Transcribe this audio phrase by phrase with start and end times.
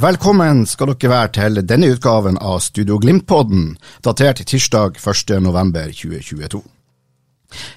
[0.00, 6.60] Velkommen skal dere være til denne utgaven av Studio Glimt-podden, datert tirsdag 1.11.2022.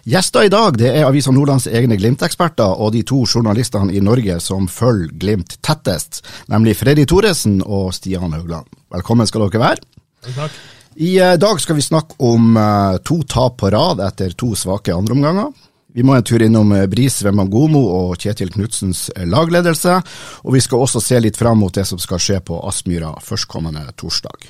[0.07, 4.37] Gjester i dag det er Avisa Nordlands egne Glimt-eksperter og de to journalistene i Norge
[4.39, 8.71] som følger Glimt tettest, nemlig Freddy Thoresen og Stian Haugland.
[8.95, 10.47] Velkommen skal dere være.
[10.95, 14.95] I eh, dag skal vi snakke om eh, to tap på rad etter to svake
[14.95, 15.51] andreomganger.
[15.93, 19.99] Vi må en tur innom eh, Bris Wembangomo og Kjetil Knutsens eh, lagledelse,
[20.41, 23.85] og vi skal også se litt fram mot det som skal skje på Aspmyra førstkommende
[24.01, 24.49] torsdag.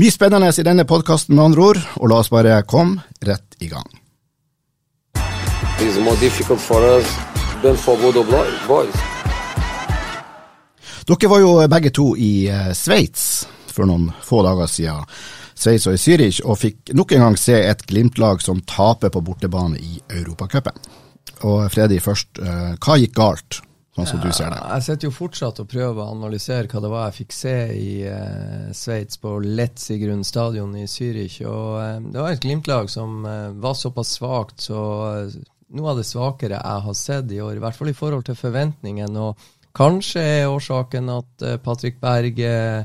[0.00, 3.68] Mye spennende i denne podkasten med andre ord, og la oss bare komme rett i
[3.68, 3.88] gang.
[11.08, 13.28] Dere var jo begge to i eh, Sveits
[13.68, 15.04] for noen få dager siden,
[15.58, 19.22] Sveits og i Zürich, og fikk nok en gang se et Glimt-lag som taper på
[19.26, 20.76] bortebane i Europacupen.
[21.48, 23.60] Og Freddy først, eh, hva gikk galt,
[23.94, 24.60] sånn som du ser det?
[24.62, 27.92] Jeg sitter jo fortsatt og prøver å analysere hva det var jeg fikk se i
[28.06, 31.40] eh, Sveits, på Letzigrund stadion i Zürich.
[31.42, 34.80] Og eh, Det var et Glimt-lag som eh, var såpass svakt, så
[35.12, 35.38] eh,
[35.74, 37.56] noe av det svakere jeg har sett i år.
[37.56, 39.16] I hvert fall i forhold til forventningen.
[39.20, 42.84] Og kanskje er årsaken at uh, Patrick Berg eh,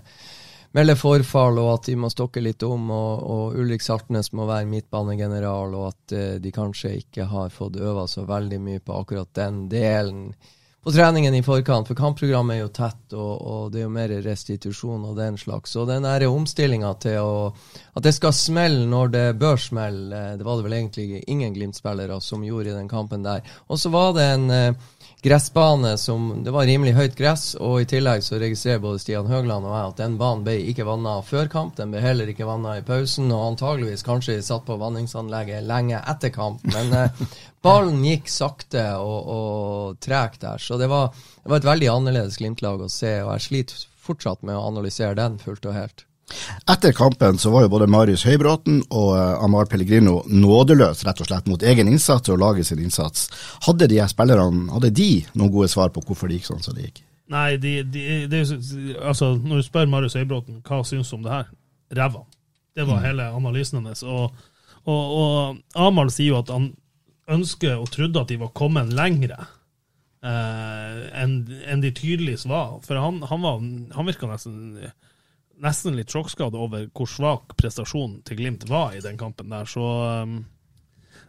[0.74, 4.70] melder forfall, og at de må stokke litt om, og, og Ulrik Saltnes må være
[4.72, 9.32] midtbanegeneral, og at uh, de kanskje ikke har fått øva så veldig mye på akkurat
[9.38, 10.28] den delen
[10.84, 14.14] på treningen i forkant, for kampprogrammet er jo tett, og, og det er jo mer
[14.26, 15.78] restitusjon og den slags.
[15.80, 17.38] Og den omstillinga til å,
[17.96, 21.56] at det skal smelle når det bør smelle, eh, det var det vel egentlig ingen
[21.56, 23.48] Glimt-spillere som gjorde i den kampen der.
[23.72, 24.92] Og så var det en eh,
[25.24, 29.64] gressbane som Det var rimelig høyt gress, og i tillegg så registrerer både Stian Høgland
[29.64, 32.76] og jeg at den banen ble ikke vanna før kamp, den ble heller ikke vanna
[32.80, 36.66] i pausen, og antageligvis kanskje satt på vanningsanlegget lenge etter kamp.
[36.76, 37.24] Men eh,
[37.66, 42.40] ballen gikk sakte og, og tregt der, så det var, det var et veldig annerledes
[42.42, 46.04] Glimt-lag å se, og jeg sliter fortsatt med å analysere den fullt og helt.
[46.70, 51.30] Etter kampen så var jo både Marius Høybråten og eh, Amar Pellegrino nådeløs rett og
[51.30, 53.30] slett mot egen innsats og laget sin innsats.
[53.68, 56.88] Hadde de spillerne hadde de noen gode svar på hvorfor det gikk sånn som det
[56.90, 57.04] gikk?
[57.34, 58.44] Nei, de, de, de,
[59.00, 61.52] altså, når du spør Marius Høybråten hva han syns om det her,
[61.98, 62.26] ræva.
[62.76, 64.02] Det var hele analysen hennes.
[64.04, 64.34] Og,
[64.90, 66.72] og, og Amal sier jo at han
[67.32, 69.38] ønsker og trodde at de var kommet lengre
[70.26, 71.38] eh, enn
[71.70, 72.80] en de tydeligvis var.
[72.86, 73.62] For han, han, var,
[73.96, 74.58] han virka nesten
[75.64, 79.70] nesten litt sjokkskadd over hvor svak prestasjonen til Glimt var i den kampen der.
[79.70, 79.84] Så,
[80.24, 80.42] um,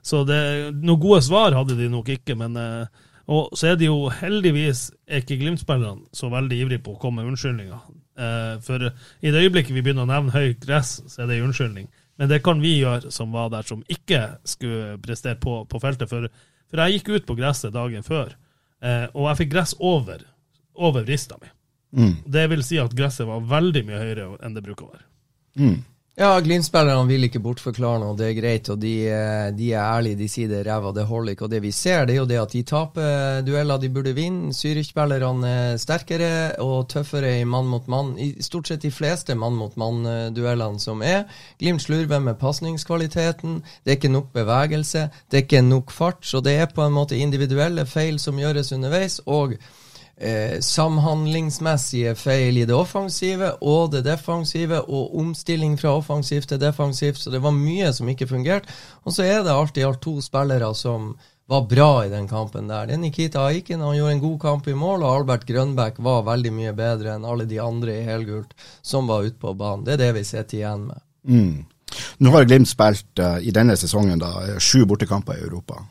[0.05, 0.41] så det,
[0.77, 3.03] noen gode svar hadde de nok ikke, men eh,
[3.33, 7.23] og så er det jo heldigvis er ikke Glimt-spillerne så veldig ivrige på å komme
[7.23, 7.87] med unnskyldninger.
[8.21, 11.49] Eh, for i det øyeblikket vi begynner å nevne høyt gress, så er det en
[11.49, 11.89] unnskyldning.
[12.21, 16.11] Men det kan vi gjøre som var der, som ikke skulle prestere på, på feltet.
[16.11, 16.29] For,
[16.69, 18.37] for jeg gikk ut på gresset dagen før,
[18.85, 20.27] eh, og jeg fikk gress over,
[20.77, 21.49] over vrista mi.
[21.95, 22.15] Mm.
[22.37, 25.05] Det vil si at gresset var veldig mye høyere enn det bruker å være.
[25.63, 25.83] Mm.
[26.15, 28.69] Ja, Glimt-spillerne vil ikke bortforklare noe, det er greit.
[28.71, 31.49] Og de, eh, de er ærlige, de sier det er ræva, det holder ikke.
[31.49, 34.53] Og det vi ser, det er jo det at de taper dueller de burde vinne.
[34.55, 36.31] Zürich-spillerne er sterkere
[36.63, 38.15] og tøffere i mann mot mann.
[38.15, 41.25] I stort sett de fleste mann mot mann-duellene som er.
[41.59, 43.65] Glimt slurver med pasningskvaliteten.
[43.83, 46.23] Det er ikke nok bevegelse, det er ikke nok fart.
[46.23, 49.21] Så det er på en måte individuelle feil som gjøres underveis.
[49.27, 49.59] og
[50.17, 57.19] eh, samhandlingsmessige feil i det offensive og det defensive, og omstilling fra offensivt til defensivt,
[57.19, 58.73] så det var mye som ikke fungerte.
[59.05, 61.15] Og så er det alt i alt to spillere som
[61.47, 62.87] var bra i den kampen der.
[62.89, 66.25] Det er Nikita Aiken, han gjorde en god kamp i mål, og Albert Grønbæk var
[66.25, 69.85] veldig mye bedre enn alle de andre i helgult som var ute på banen.
[69.85, 71.03] Det er det vi sitter igjen med.
[71.29, 71.65] Mm.
[72.25, 75.83] Nå har Glimt spilt uh, i denne sesongen da, sju bortekamper i Europa.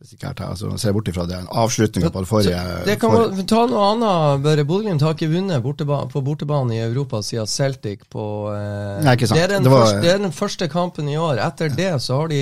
[0.00, 2.60] Hvis ikke jeg tar, altså, ser bort ifra det avslutninga på det forrige.
[2.86, 3.42] Det kan forrige.
[3.50, 4.42] ta noe annet.
[4.46, 8.24] Bare Bodø-Glimt har ikke vunnet borteba på bortebane i Europa siden Celtic på
[8.54, 9.36] eh, Nei, ikke sant.
[9.36, 11.36] Det, er den Det var- første, det er den første kampen i år.
[11.44, 12.40] Etter det så har de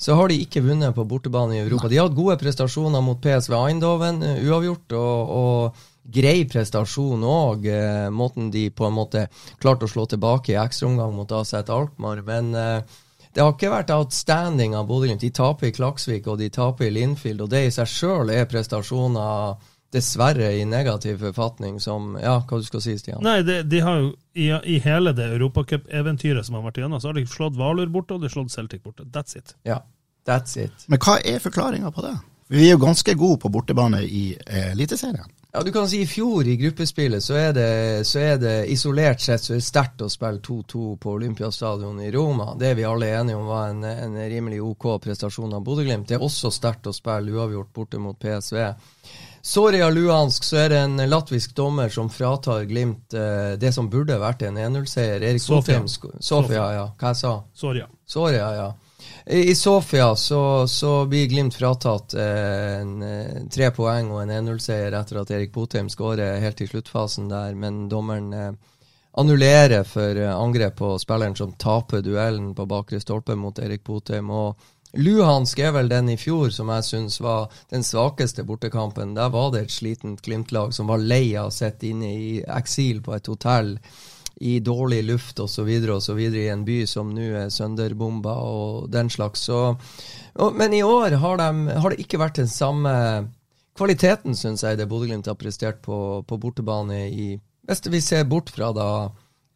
[0.00, 1.88] så har de ikke vunnet på bortebane i Europa.
[1.92, 7.66] De har hatt gode prestasjoner mot PSV Eindhoven, eh, uavgjort, og, og grei prestasjon òg.
[7.68, 9.26] Eh, måten de på en måte
[9.60, 12.24] klarte å slå tilbake i ekstraomgang mot AZ Alkmaar.
[12.24, 12.80] Men eh,
[13.34, 15.22] det har ikke vært outstanding av Bodø-Glimt.
[15.22, 18.48] De taper i Klaksvik og de taper i Linfield, og det i seg sjøl er
[18.50, 19.60] prestasjoner
[19.94, 23.22] dessverre i negativ forfatning som Ja, hva du skal si, Stian?
[23.26, 27.10] Nei, de, de har jo i, i hele det europacup-eventyret som har vært igjennom, så
[27.10, 29.06] har de slått Hvaler borte, og de har slått Celtic borte.
[29.14, 29.54] That's it.
[29.66, 29.80] Ja,
[30.28, 30.86] that's it.
[30.90, 32.14] Men hva er forklaringa på det?
[32.50, 35.26] Vi er jo ganske gode på bortebane i eh, Eliteserien.
[35.52, 37.70] Ja, du kan si I fjor i gruppespillet så er det,
[38.06, 42.10] så er det isolert sett så er det sterkt å spille 2-2 på Olympiastadion i
[42.14, 42.52] Roma.
[42.58, 46.06] Det er vi alle enige om var en, en rimelig OK prestasjon av Bodø-Glimt.
[46.06, 48.60] Det er også sterkt å spille uavgjort borte mot PSV.
[49.42, 54.20] Soria Luhansk så er det en latvisk dommer som fratar Glimt eh, det som burde
[54.22, 55.24] vært en 1-0-seier.
[55.32, 55.80] Erik Sofia.
[55.80, 56.86] Botheim Sofia, ja.
[56.94, 57.90] Hva jeg sa Soria.
[58.06, 58.70] Soria, ja.
[59.30, 64.96] I Sofia så, så blir Glimt fratatt eh, en, eh, tre poeng og en 1-0-seier
[64.98, 68.50] etter at Erik Botheim skårer helt i sluttfasen der, men dommeren eh,
[69.22, 74.30] annullerer for eh, angrep på spilleren som taper duellen på bakre stolpe mot Erik Botheim.
[74.34, 74.58] og
[74.98, 79.14] Luhansk er vel den i fjor som jeg syns var den svakeste bortekampen.
[79.14, 82.98] Der var det et slitent Glimt-lag som var lei av å sitte inne i eksil
[83.06, 83.76] på et hotell
[84.40, 85.68] i dårlig luft osv.
[85.68, 89.44] i en by som nå er sønderbomba og den slags.
[89.50, 89.58] Så,
[90.34, 92.92] og, men i år har, de, har det ikke vært den samme
[93.76, 97.34] kvaliteten, syns jeg, det Bodø-Glimt har prestert på, på bortebane i
[97.68, 98.88] Hvis vi ser bort fra da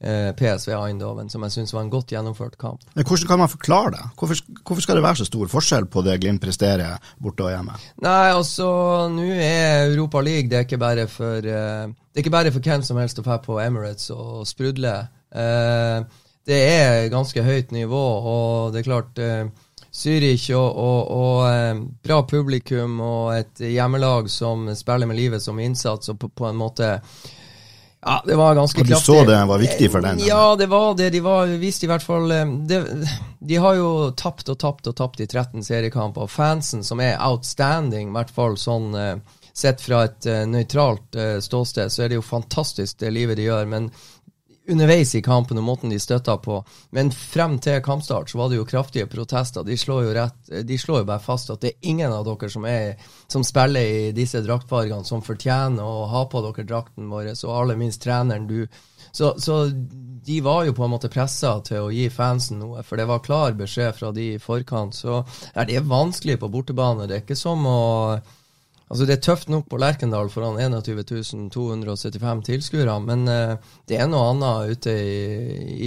[0.05, 2.83] PSV Eindhoven, som jeg syns var en godt gjennomført kamp.
[2.93, 4.03] Men hvordan kan man forklare det?
[4.21, 7.79] Hvorfor, hvorfor skal det være så stor forskjell på det Glimt presterer borte og hjemme?
[8.05, 8.69] Nei, altså,
[9.13, 12.65] nå er Europa League det er ikke bare for eh, Det er ikke bare for
[12.65, 14.99] hvem som helst å dra på Emirates og sprudle.
[15.35, 18.03] Eh, det er ganske høyt nivå,
[18.33, 19.47] og det er klart eh,
[19.95, 25.61] Zürich og, og, og eh, bra publikum og et hjemmelag som spiller med livet som
[25.63, 26.99] innsats, og på, på en måte
[28.05, 29.07] ja, det var ganske Og du kraftig.
[29.07, 30.19] så det var viktig for den?
[30.27, 31.11] Ja, det var det.
[31.11, 32.83] De var, vist i hvert fall eh, det,
[33.39, 36.29] De har jo tapt og tapt og tapt i 13 seriekamper.
[36.29, 39.17] Fansen, som er outstanding, i hvert fall sånn eh,
[39.55, 43.47] sett fra et uh, nøytralt eh, ståsted, så er det jo fantastisk det livet de
[43.47, 43.69] gjør.
[43.71, 43.87] Men
[44.69, 46.61] underveis i kampen og måten de støtta på.
[46.97, 49.67] Men frem til kampstart så var det jo kraftige protester.
[49.67, 52.51] De slår jo, rett, de slår jo bare fast at det er ingen av dere
[52.53, 52.97] som, er,
[53.29, 57.81] som spiller i disse draktfargene, som fortjener å ha på dere drakten vår, og aller
[57.81, 58.49] minst treneren.
[58.49, 58.67] du
[59.15, 59.69] så, så
[60.27, 63.23] de var jo på en måte pressa til å gi fansen noe, for det var
[63.23, 64.97] klar beskjed fra de i forkant.
[64.97, 65.21] Så
[65.55, 67.07] det er vanskelig på bortebane.
[67.07, 67.83] Det er ikke som å
[68.93, 73.55] Altså Det er tøft nok på Lerkendal foran 21 275 tilskuere, men eh,
[73.89, 75.23] det er noe annet ute i,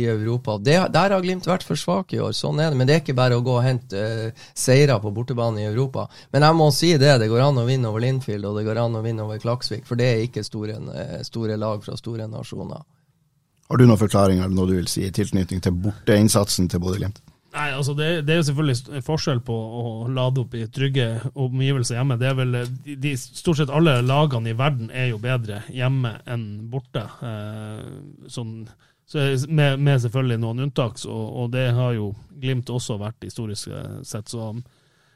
[0.01, 0.57] i Europa.
[0.57, 2.79] Det, der har Glimt vært for svak i år, sånn er det.
[2.79, 6.07] Men det er ikke bare å gå og hente uh, seire på bortebane i Europa.
[6.33, 8.81] Men jeg må si det, det går an å vinne over Linfield og det går
[8.81, 12.25] an å vinne over Klaksvik, for det er ikke store, eh, store lag fra store
[12.31, 12.81] nasjoner.
[13.67, 17.21] Har du noen forklaringer eller noe du vil si i tilknytning til borteinnsatsen til Bodø-Glimt?
[17.57, 19.83] Nei, altså det, det er jo selvfølgelig forskjell på å
[20.13, 22.17] lade opp i trygge omgivelser hjemme.
[22.21, 26.19] Det er vel, de, de, Stort sett alle lagene i verden er jo bedre hjemme
[26.29, 27.07] enn borte.
[27.25, 28.59] Eh, sånn,
[29.09, 33.71] så med, med selvfølgelig noen unntak, og, og det har jo Glimt også vært historisk
[33.73, 34.29] eh, sett.
[34.29, 34.51] Så,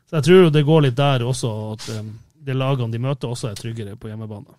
[0.09, 2.07] så jeg tror jo det går litt der også, at eh,
[2.41, 4.57] de lagene de møter, også er tryggere på hjemmebane.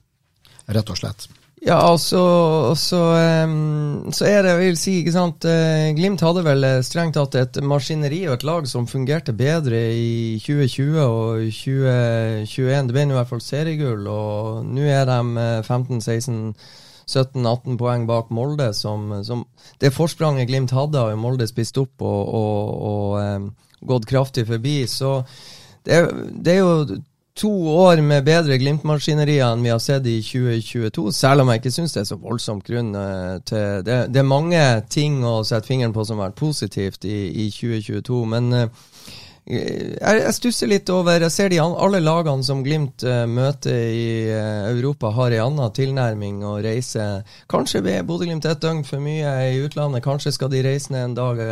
[0.71, 1.27] Rett og slett.
[1.63, 2.99] Ja, altså, så,
[3.47, 7.15] um, så er det, jeg vil si, ikke sant eh, Glimt hadde vel eh, strengt
[7.15, 12.89] tatt et maskineri og et lag som fungerte bedre i 2020 og 2021.
[12.89, 18.75] Det ble i hvert fall seriegull, og nå er de eh, 15-16-17-18 poeng bak Molde.
[18.75, 19.47] Som, som
[19.79, 23.55] Det forspranget Glimt hadde, har Molde spist opp og, og, og em,
[23.87, 24.83] gått kraftig forbi.
[24.91, 25.23] Så
[25.87, 26.11] det,
[26.43, 31.43] det er jo to år med bedre Glimt-maskinerier enn vi har sett i 2022, selv
[31.43, 33.99] om jeg ikke syns det er så voldsomt grunn eh, til det.
[34.13, 34.63] Det er mange
[34.93, 38.69] ting å sette fingeren på som har vært positivt i, i 2022, men eh,
[39.43, 44.05] jeg, stusser litt over Jeg ser de alle lagene som Glimt eh, møter i
[44.69, 49.59] Europa, har en annen tilnærming og reiser Kanskje er Bodø-Glimt et døgn for mye i
[49.65, 51.43] utlandet, kanskje skal de reise ned en dag.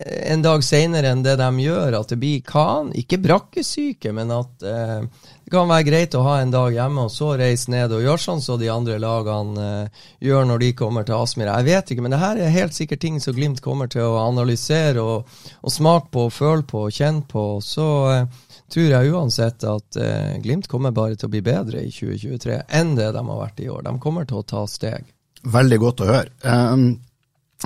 [0.00, 4.64] En dag seinere enn det de gjør, at det blir kan, ikke brakkesyke, men at
[4.64, 5.02] eh,
[5.44, 8.22] det kan være greit å ha en dag hjemme og så reise ned og gjøre
[8.24, 11.58] sånn som de andre lagene eh, gjør når de kommer til Aspmyra.
[11.60, 14.22] Jeg vet ikke, men det her er helt sikkert ting som Glimt kommer til å
[14.22, 15.28] analysere og,
[15.60, 17.46] og smake på, og føle på og kjenne på.
[17.60, 21.92] Så eh, tror jeg uansett at eh, Glimt kommer bare til å bli bedre i
[21.92, 23.84] 2023 enn det de har vært i år.
[23.84, 25.04] De kommer til å ta steg.
[25.52, 26.30] Veldig godt å høre.
[26.46, 26.94] Um,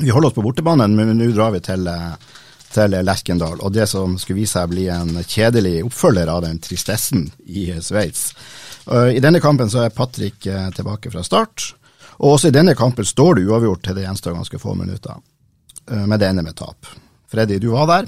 [0.01, 2.35] vi holder oss på bortebanen, men nå drar vi til, eh,
[2.75, 3.61] til Lerkendal.
[3.61, 7.69] Og det som skulle vise seg å bli en kjedelig oppfølger av den tristessen i
[7.81, 8.33] Sveits.
[8.87, 11.73] I denne kampen så er Patrick uh, tilbake fra start.
[12.21, 15.17] Og også i denne kampen står det uavgjort til det gjenstår ganske få minutter.
[15.89, 16.87] med men det ender med tap.
[17.31, 18.07] Freddy, du var der.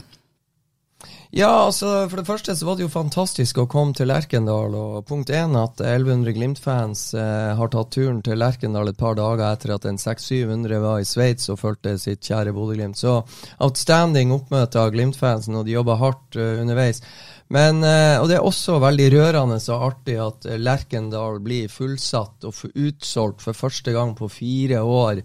[1.29, 4.73] Ja, altså for det første så var det jo fantastisk å komme til Lerkendal.
[4.73, 9.45] Og punkt én at 1100 Glimt-fans eh, har tatt turen til Lerkendal et par dager
[9.51, 12.97] etter at en 600-700 var i Sveits og fulgte sitt kjære Bodø-Glimt.
[12.97, 13.19] Så
[13.61, 17.05] outstanding oppmøte av Glimt-fansen, og de jobba hardt uh, underveis.
[17.53, 22.65] Men, eh, og det er også veldig rørende og artig at Lerkendal blir fullsatt og
[22.73, 25.25] utsolgt for første gang på fire år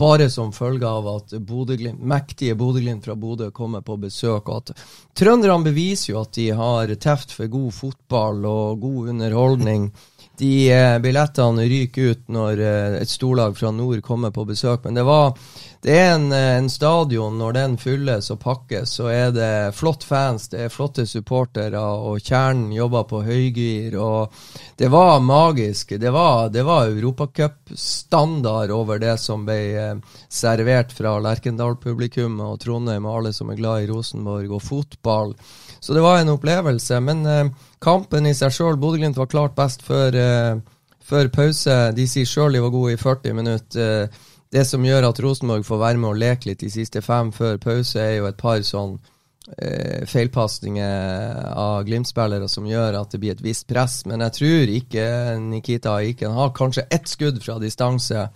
[0.00, 4.48] bare som følge av at Bodeglimt, mektige Bodø-Glimt fra Bodø kommer på besøk.
[4.48, 4.84] og at
[5.16, 9.90] Trønderne beviser jo at de har teft for god fotball og god underholdning.
[10.40, 14.86] De eh, billettene ryker ut når eh, et storlag fra nord kommer på besøk.
[14.86, 15.34] Men det var
[15.80, 20.04] det er en, eh, en, stadion, når den fylles og pakkes, så er det flott
[20.04, 23.96] fans, det er flotte supportere, og kjernen jobber på høygir.
[23.96, 24.32] og
[24.76, 25.96] Det var magisk.
[25.96, 33.08] Det var, det var europacupstandard over det som ble eh, servert fra Lerkendal-publikummet og Trondheim
[33.08, 35.34] og alle som er glad i Rosenborg og fotball.
[35.80, 37.00] Så det var en opplevelse.
[37.00, 37.46] Men eh,
[37.80, 40.58] kampen i seg sjøl, Bodø-Glimt var klart best før, eh,
[41.00, 41.86] før pause.
[41.96, 44.04] De sier sjøl de var gode i 40 minutter.
[44.04, 47.30] Eh, det som gjør at Rosenborg får være med og leke litt de siste fem
[47.34, 48.96] før pause, er jo et par sånn
[49.56, 54.02] eh, feilpasninger av Glimt-spillere som gjør at det blir et visst press.
[54.10, 55.06] Men jeg tror ikke
[55.44, 58.26] Nikita Aiken har kanskje ett skudd fra distanse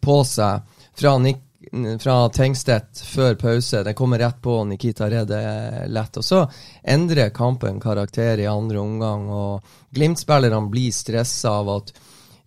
[0.00, 0.64] på seg
[0.98, 1.14] fra,
[2.00, 3.84] fra Tengstedt før pause.
[3.84, 6.16] Det kommer rett på Nikita redder lett.
[6.16, 6.46] Og så
[6.82, 11.92] endrer kampen karakter i andre omgang, og Glimt-spillerne blir stressa av at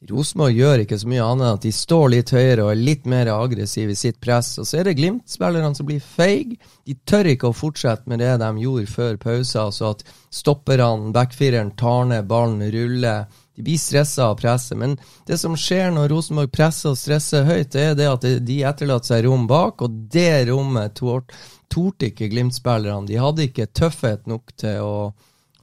[0.10, 3.04] Rosenborg gjør ikke så mye annet enn at de står litt høyere og er litt
[3.10, 4.56] mer aggressive i sitt press.
[4.58, 6.58] Og så er det Glimt-spillerne som blir feige.
[6.90, 10.02] De tør ikke å fortsette med det de gjorde før pausa, altså at
[10.34, 13.30] stopperne, backfireren, tar ned ballen, ruller.
[13.54, 14.80] De blir stressa av presset.
[14.82, 14.98] Men
[15.30, 19.14] det som skjer når Rosenborg presser og stresser høyt, det er det at de etterlater
[19.14, 23.06] seg rom bak, og det rommet torde ikke Glimt-spillerne.
[23.06, 24.96] De hadde ikke tøffhet nok til å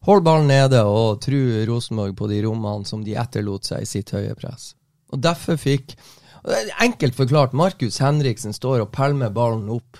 [0.06, 1.38] Hold ballen nede og tru
[1.68, 4.72] Rosenborg på de rommene som de etterlot seg i sitt høye press.
[5.12, 5.96] Og derfor fikk
[6.80, 9.98] Enkelt forklart, Markus Henriksen står og pælmer ballen opp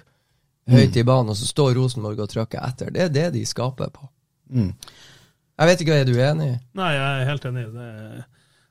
[0.70, 2.92] høyt i banen, og så står Rosenborg og trykker etter.
[2.94, 4.06] Det er det de skaper på.
[4.54, 4.70] Mm.
[5.58, 6.50] Jeg vet ikke, Er du enig?
[6.78, 7.66] Nei, jeg er helt enig.
[7.74, 7.88] Det,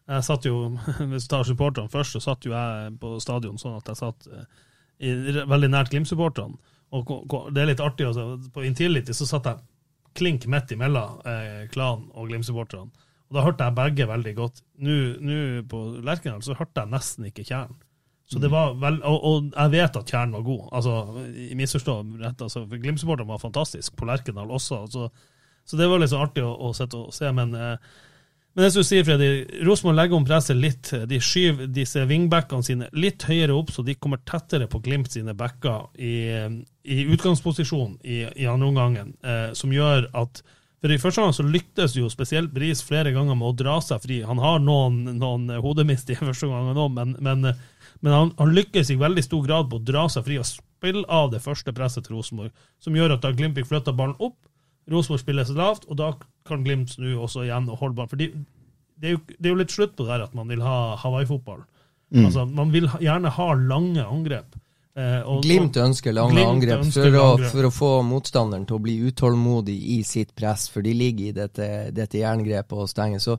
[0.08, 0.56] jeg satt jo,
[1.12, 4.30] Hvis du tar supporterne først, så satt jo jeg på stadion sånn at jeg satt
[4.32, 4.46] eh,
[5.04, 6.58] i, veldig nært Glimt-supporterne.
[6.96, 9.60] Og det er litt artig, altså, på Intility så satt jeg
[10.18, 13.06] klink midt imellom eh, klanen og Glimt-supporterne.
[13.28, 14.64] Og Da hørte jeg begge veldig godt.
[14.80, 17.76] Nå på Lerkendal så hørte jeg nesten ikke Tjern.
[18.28, 20.64] Så det var vel, og, og jeg vet at Tjern var god.
[20.76, 20.94] altså,
[21.32, 24.82] i misforstå rett, altså, Glimt-supporterne var fantastisk på Lerkendal også.
[24.84, 25.08] Altså,
[25.68, 27.32] så det var liksom artig å, å sitte og se.
[27.36, 27.96] Men eh,
[28.58, 29.28] men det som du sier, Freddy,
[29.68, 30.90] Rosenborg legger om presset litt.
[31.06, 35.36] De skyver disse wingbackene sine litt høyere opp, så de kommer tettere på Glimt sine
[35.38, 36.16] backer i,
[36.82, 40.42] i utgangsposisjon i, i andre omgangen, eh, som gjør at
[40.82, 44.02] for I første gang så lyktes jo spesielt Bris flere ganger med å dra seg
[44.04, 44.20] fri.
[44.26, 47.52] Han har noen, noen hodemist i første gang nå, men, men,
[48.02, 51.06] men han, han, lykkes i veldig stor grad på å dra seg fri og spille
[51.10, 54.38] av det første presset til Rosenborg, som gjør at da Glimt fikk flytta ballen opp.
[54.92, 56.12] Rosenborg spiller så lavt, og da
[56.48, 58.12] kan Glimt snu også igjen og holde ballen.
[58.12, 58.30] For de,
[58.96, 60.78] det, er jo, det, er jo, litt slutt på det her at man vil ha
[61.02, 61.66] Hawaii-fotball.
[62.16, 62.24] Mm.
[62.26, 64.56] Altså, man vil gjerne ha lange angrep.
[64.98, 67.52] Eh, og, Glimt ønsker lange Glimt angrep ønsker for, å, angrep.
[67.52, 71.36] for, å, få motstanderen til å bli utålmodig i sitt press, for de ligger i
[71.36, 73.22] dette, dette jerngrepet og stenger.
[73.22, 73.36] Så,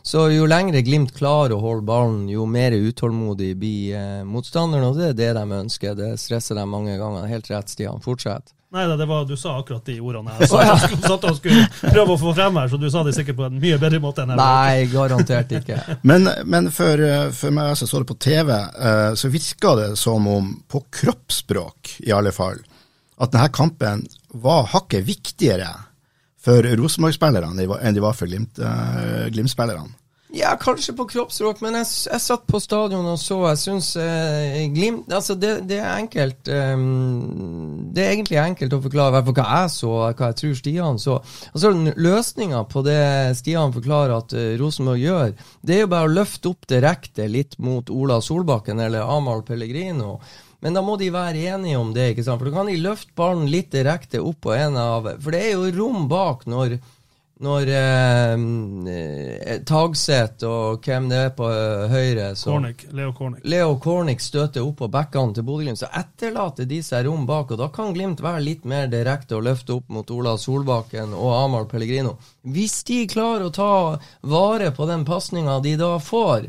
[0.00, 5.02] så, jo lengre Glimt klarer å holde ballen, jo mer utålmodig blir eh, motstanderen, og
[5.02, 5.98] det er det de ønsker.
[5.98, 7.28] Det stresser de mange ganger.
[7.28, 8.00] Helt rett, Stian.
[8.00, 8.54] Fortsett.
[8.72, 12.14] Nei da, det var, du sa akkurat de ordene jeg sa satt og skulle prøve
[12.14, 14.32] å få frem her, så du sa det sikkert på en mye bedre måte enn
[14.32, 15.76] jeg Nei, garantert ikke.
[16.08, 17.04] men, men for,
[17.36, 21.98] for, meg som så det på TV, uh, så virka det som om, på kroppsspråk
[22.08, 22.62] i alle fall,
[23.20, 24.06] at denne kampen
[24.40, 25.68] var hakket viktigere
[26.42, 29.92] for Rosenborg-spillerne enn de var for Glimt-spillerne.
[30.32, 33.36] Ja, kanskje på kroppsspråk, men jeg, jeg satt på stadion og så.
[33.50, 38.80] Jeg syns eh, Glimt Altså, det, det er enkelt Um, Det er egentlig enkelt å
[38.82, 41.18] forklare hva jeg så, hva jeg tror Stian så.
[41.52, 43.02] Altså, Løsninga på det
[43.38, 47.58] Stian forklarer at uh, Rosenborg gjør, det er jo bare å løfte opp direkte litt
[47.62, 50.16] mot Ola Solbakken eller Amahl Pellegrino.
[50.64, 52.40] Men da må de være enige om det, ikke sant?
[52.40, 55.56] for da kan de løfte ballen litt direkte opp på en av For det er
[55.56, 56.78] jo rom bak når
[57.42, 58.32] når eh,
[58.92, 63.44] eh, Tagseth og hvem det er på eh, høyre så- Kornik, Leo Kornik.
[63.44, 67.50] Leo Kornik støter opp på backene til Bodø-Glimt, så etterlater de seg rom bak.
[67.50, 71.32] og Da kan Glimt være litt mer direkte og løfte opp mot Ola Solbakken og
[71.44, 72.16] Amahl Pellegrino.
[72.46, 76.48] Hvis de klarer å ta vare på den pasninga de da får,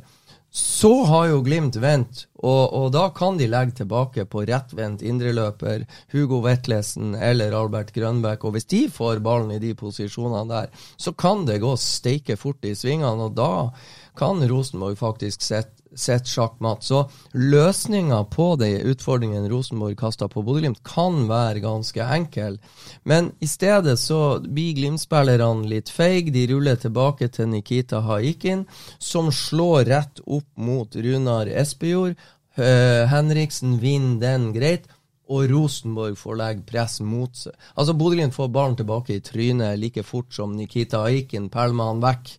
[0.54, 5.88] så har jo Glimt vendt, og, og da kan de legge tilbake på rettvendt indreløper
[6.14, 8.46] Hugo Vetlesen eller Albert Grønbæk.
[8.46, 12.62] Og hvis de får ballen i de posisjonene der, så kan det gå steike fort
[12.70, 13.72] i svingene, og da
[14.20, 16.84] kan Rosenborg faktisk sette sett sjakkmatt.
[16.84, 22.60] Så løsninga på de utfordringene Rosenborg kasta på Bodø-Glimt, kan være ganske enkel.
[23.04, 26.34] Men i stedet så blir Glimt-spillerne litt feige.
[26.34, 28.66] De ruller tilbake til Nikita Haikin,
[28.98, 32.18] som slår rett opp mot Runar Espejord.
[32.56, 34.90] Eh, Henriksen vinner den greit.
[35.32, 37.54] Og Rosenborg får legge press mot seg.
[37.80, 42.34] Altså Bodø-Glimt får ballen tilbake i trynet like fort som Nikita Aiken pælmer han vekk.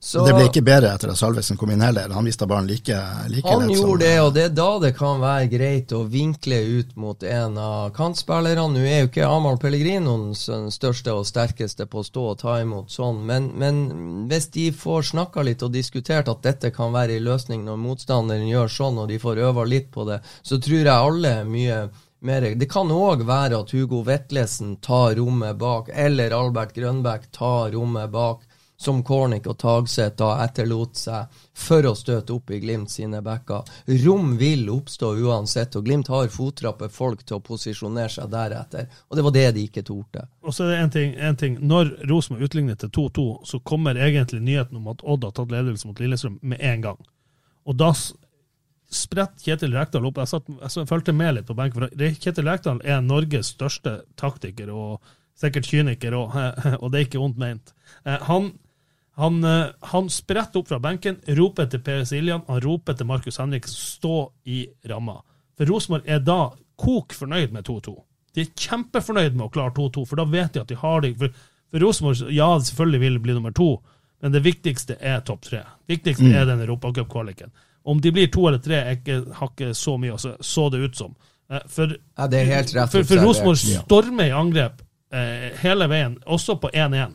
[0.00, 2.12] Så Det ble ikke bedre etter at Salvesen kom inn heller.
[2.12, 2.98] Han mista ballen like,
[3.32, 6.60] like han lett gjorde det, og det er da det kan være greit å vinkle
[6.76, 8.68] ut mot en av kantspillerne.
[8.76, 12.60] Nå er jo ikke Amahl Pellegrino den største og sterkeste på å stå og ta
[12.60, 13.82] imot sånn, men, men
[14.30, 18.48] hvis de får snakka litt og diskutert at dette kan være en løsning når motstanderen
[18.48, 21.86] gjør sånn, og de får øva litt på det, så tror jeg alle er mye
[22.20, 27.72] mer Det kan òg være at Hugo Vetlesen tar rommet bak, eller Albert Grønbæk tar
[27.74, 28.44] rommet bak
[28.76, 33.64] som Cornic og Tagseth da etterlot seg for å støte opp i Glimt sine backer.
[34.04, 38.90] Rom vil oppstå uansett, og Glimt har fottrappet folk til å posisjonere seg deretter.
[39.08, 40.26] Og det var det de ikke torde.
[40.44, 41.58] Og så er det en ting, en ting.
[41.64, 45.88] Når Rosenborg utligner til 2-2, så kommer egentlig nyheten om at Odd har tatt ledelse
[45.88, 47.00] mot Lillestrøm med en gang.
[47.66, 47.94] Og da
[48.90, 50.16] s- spretter Kjetil Rekdal opp.
[50.22, 51.80] Jeg, satt, jeg fulgte med litt på benken.
[51.88, 55.00] for Kjetil Rekdal er Norges største taktiker og
[55.36, 56.32] sikkert kyniker, og,
[56.82, 57.74] og det er ikke vondt ment.
[58.04, 58.52] Eh, Han,
[59.16, 63.36] han, eh, han spretter opp fra benken, roper til Per Siljan, han roper til Markus
[63.40, 65.18] Henrik, stå i ramma.
[65.56, 67.94] For Rosenborg er da kok fornøyd med 2-2.
[68.36, 71.14] De er kjempefornøyd med å klare 2-2, for da vet de at de har det.
[71.16, 71.32] For,
[71.72, 73.70] for Rosenborg, ja, selvfølgelig vil bli nummer to,
[74.20, 75.62] men det viktigste er topp tre.
[75.88, 76.34] viktigste Mm.
[76.36, 77.50] er den europacupkvaliken.
[77.86, 80.64] Om de blir to eller tre, er ikke, har ikke så mye å se- så
[80.74, 81.12] det ut som.
[81.50, 83.22] Eh, For, Ja, det er helt rett for, for.
[83.22, 84.82] Rosenborg stormer i angrep
[85.14, 87.14] eh, hele veien, også på 1-1.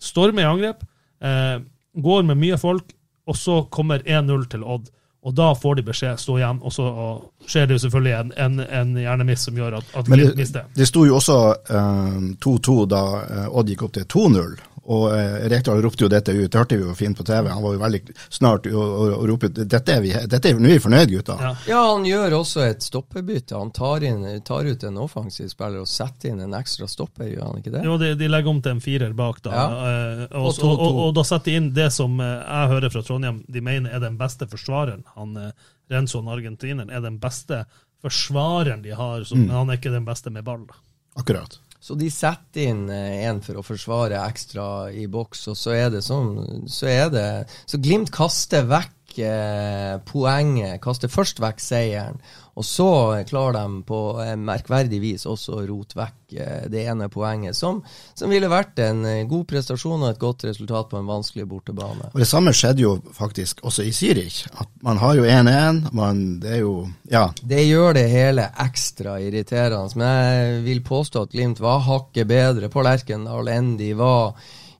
[0.00, 0.82] Stormer i angrep,
[1.24, 1.58] eh,
[1.96, 2.92] går med mye folk,
[3.26, 4.90] og så kommer 1-0 til Odd.
[5.24, 8.32] Og da får de beskjed stå igjen, og så og skjer det jo selvfølgelig en,
[8.44, 10.66] en, en hjernemiss som gjør at, at Glimt det, mister.
[10.76, 11.38] det sto jo også
[11.70, 14.58] eh, 2-2 da eh, Odd gikk opp til 2-0.
[14.86, 17.48] Og eh, Rekdal ropte jo dette ut, det hørte vi jo fint på TV.
[17.48, 20.58] Han var jo veldig snart å å- å rope ut dette er vi, dette er,
[20.60, 21.36] Nå er vi fornøyd, gutta.
[21.40, 21.52] Ja.
[21.70, 23.56] Ja, han gjør også et stoppebytte.
[23.56, 27.46] Han tar, inn, tar ut en offensiv spiller og setter inn en ekstra stopper, gjør
[27.48, 27.84] han ikke det?
[27.88, 29.50] Jo, de, de legger om til en firer bak, da.
[29.50, 29.64] Ja.
[29.88, 32.90] eh, og, Og og, og, og da setter de inn det som eh, jeg hører
[32.92, 35.04] fra Trondheim de mener er den beste forsvareren.
[35.16, 35.50] Han eh,
[35.90, 37.64] Renson, argentineren, er den beste
[38.04, 39.46] forsvareren de har, så, Mm.
[39.46, 40.66] men han er ikke den beste med ball.
[41.16, 41.58] Akkurat.
[41.84, 45.90] Så de setter inn eh, en for å forsvare ekstra i boks, og så er
[45.92, 47.26] det sånn Så er det
[47.68, 52.22] Så Glimt kaster vekk eh, poenget, kaster først vekk seieren,
[52.54, 52.86] og så
[53.28, 53.98] klarer de på
[54.38, 57.80] merkverdig vis også å rote vekk eh, det ene poenget, som,
[58.14, 62.10] som ville vært en eh, god prestasjon og et godt resultat på en vanskelig bortebane.
[62.12, 64.44] Og Det samme skjedde jo faktisk også i Zürich.
[64.54, 65.92] At man har jo 1-1.
[65.92, 67.28] man- Det er jo Ja.
[67.42, 69.96] Det gjør det hele ekstra irriterende.
[69.96, 74.34] Men jeg vil påstå at Glimt var hakket bedre på Lerkendal enn de var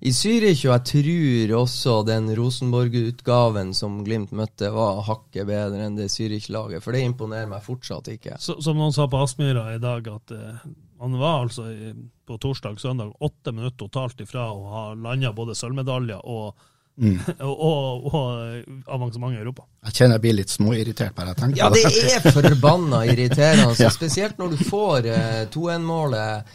[0.05, 0.62] i Zürich.
[0.69, 6.85] Og jeg tror også den Rosenborg-utgaven som Glimt møtte, var hakket bedre enn det Zürich-laget.
[6.85, 8.37] For det imponerer meg fortsatt ikke.
[8.43, 10.61] Så, som noen sa på Aspmyra i dag, at uh,
[11.01, 11.95] han var altså i,
[12.29, 17.17] på torsdag-søndag åtte minutter totalt ifra å ha landa både sølvmedaljer og, Mm.
[17.43, 19.64] og, og, og avansement i Europa.
[19.88, 22.12] Jeg kjenner jeg blir litt småirritert bare jeg tenker Ja, på det det.
[22.21, 23.73] er forbanna irriterende.
[23.83, 23.88] Ja.
[23.90, 26.53] Spesielt når du får eh, 2-1-målet.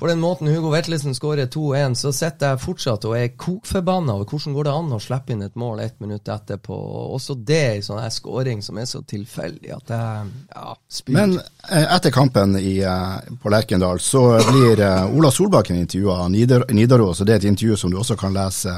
[0.00, 4.30] På den måten Hugo Vetlesen skårer 2-1, så sitter jeg fortsatt og er kokforbanna over
[4.30, 6.72] hvordan går det an å slippe inn et mål ett minutt etterpå.
[6.72, 11.18] Og Også det er en sånn skåring som er så tilfeldig at jeg ja, spyr.
[11.18, 16.32] Men eh, etter kampen i, eh, på Lerkendal så blir eh, Ola Solbakken intervjua av
[16.32, 18.72] Nidaros, og det er et intervju som du også kan lese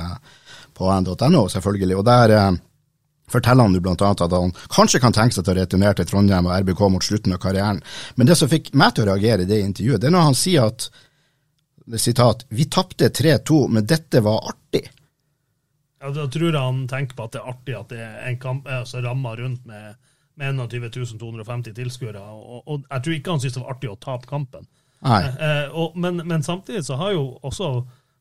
[0.75, 2.01] på n.no, selvfølgelig.
[2.03, 2.37] Og der
[3.31, 6.51] forteller han jo annet at han kanskje kan tenke seg til å returnere til Trondheim
[6.51, 7.79] og RBK mot slutten av karrieren.
[8.19, 10.41] Men det som fikk meg til å reagere i det intervjuet, det er når han
[10.43, 10.91] sier at
[11.99, 14.85] sitat, vi tapte 3-2, men dette var artig.
[16.03, 18.39] Ja, da tror jeg han tenker på at det er artig at det er en
[18.43, 19.99] kamp altså rammer rundt med,
[20.35, 22.23] med 21 250 tilskuere.
[22.23, 24.67] Og, og, jeg tror ikke han syntes det var artig å tape kampen.
[25.03, 25.21] Nei.
[25.31, 27.71] Eh, og, men, men, samtidig så har jo også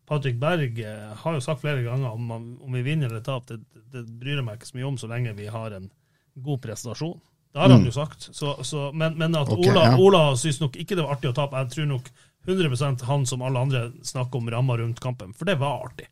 [0.10, 3.84] Patrick Berg eh, har jo sagt flere ganger om, om vi vinner eller taper, det,
[3.94, 5.90] det, bryr jeg meg ikke så mye om så lenge vi har en
[6.42, 7.20] god prestasjon.
[7.52, 7.86] Det har han Mm.
[7.90, 8.30] jo sagt.
[8.32, 9.98] Så, så, men, men at okay, Ola, ja.
[9.98, 11.66] Ola syns nok ikke det var artig å tape.
[11.66, 12.12] Jeg tror nok
[12.46, 16.08] 100% han som alle andre snakker om ramma rundt kampen, for det var artig.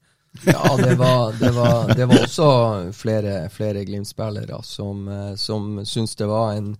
[0.46, 2.50] Ja, det var, det var, det var også
[2.94, 6.76] flere, flere Glimt-spillere som, eh, som syntes det var en,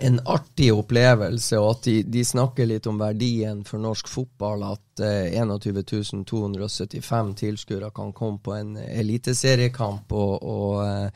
[0.00, 4.62] en artig opplevelse, og at de, de snakker litt om verdien for norsk fotball.
[4.72, 10.12] At eh, 21 275 tilskuere kan komme på en eliteseriekamp.
[10.12, 11.08] Og, og eh,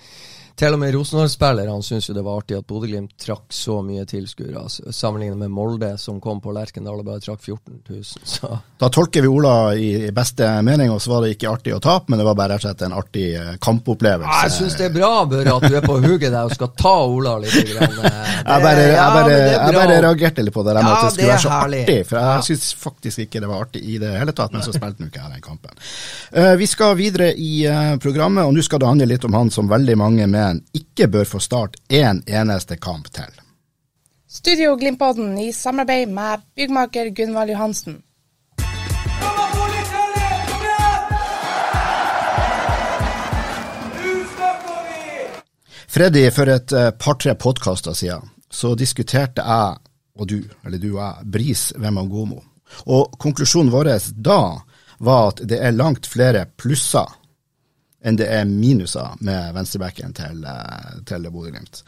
[0.55, 4.61] til og med Rosenborg-spillerne syns jo det var artig at Bodø-Glimt trakk så mye tilskuere,
[4.61, 8.05] altså, sammenlignet med Molde, som kom på Lerkendal og bare trakk 14 000.
[8.23, 11.81] Så Da tolker vi Ola i beste mening, og så var det ikke artig å
[11.83, 14.31] tape, men det var bare rett og slett en artig eh, kampopplevelse.
[14.31, 16.71] Ja, jeg syns det er bra, Børre, at du er på hugget der og skal
[16.79, 17.59] ta Ola litt.
[17.75, 17.99] Grann.
[17.99, 20.97] Det- Jeg bare, jeg, bare, ja, jeg bare reagerte litt på det der med Ja,
[20.99, 21.79] at det skulle det være så herlig.
[21.87, 22.43] artig, for jeg Ja.
[22.45, 25.23] syns faktisk ikke det var artig i det hele tatt, men så spilte nå ikke
[25.23, 25.79] jeg den kampen.
[26.33, 29.53] Eh, vi skal videre i eh, programmet, og nå skal det handle litt om han
[29.55, 33.31] som veldig mange mener ikke bør få starte én eneste kamp til.
[34.29, 38.03] Studio Glimpodden i samarbeid med byggmaker Gunvald Johansen.
[45.95, 49.77] Freddy, for et eh, par-tre podkaster siden så diskuterte jeg
[50.15, 52.43] og du, eller du og jeg, Bris Wembangomo.
[52.87, 54.41] Og konklusjonen vår da
[55.05, 57.09] var at det er langt flere plusser
[58.05, 61.83] enn det er minuser med venstrebacken til, eh, til Bodø-Glimt.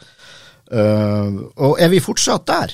[0.67, 2.73] Uh, og er vi fortsatt der?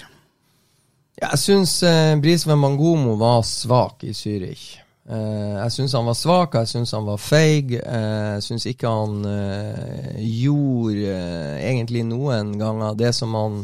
[1.19, 4.79] Ja, jeg syns uh, Brisveen Mangomo var svak i Zürich.
[5.03, 7.75] Uh, jeg syns han var svak, jeg syns han var feig.
[7.83, 13.59] Uh, jeg syns ikke han eh, gjorde eh, egentlig noen ganger det som han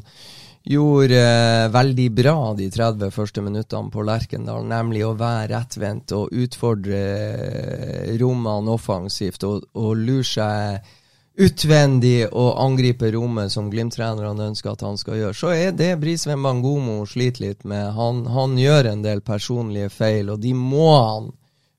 [0.63, 6.33] gjorde eh, veldig bra de 30 første minuttene på Lerkendal, nemlig å være rettvendt og
[6.35, 10.95] utfordre eh, rommene offensivt og, og lure seg
[11.39, 16.43] utvendig og angripe rommet som Glimt-trenerne ønsker at han skal gjøre, så er det Brisveen
[16.43, 17.93] Bangomo sliter litt med.
[17.95, 21.31] Han, han gjør en del personlige feil, og de må han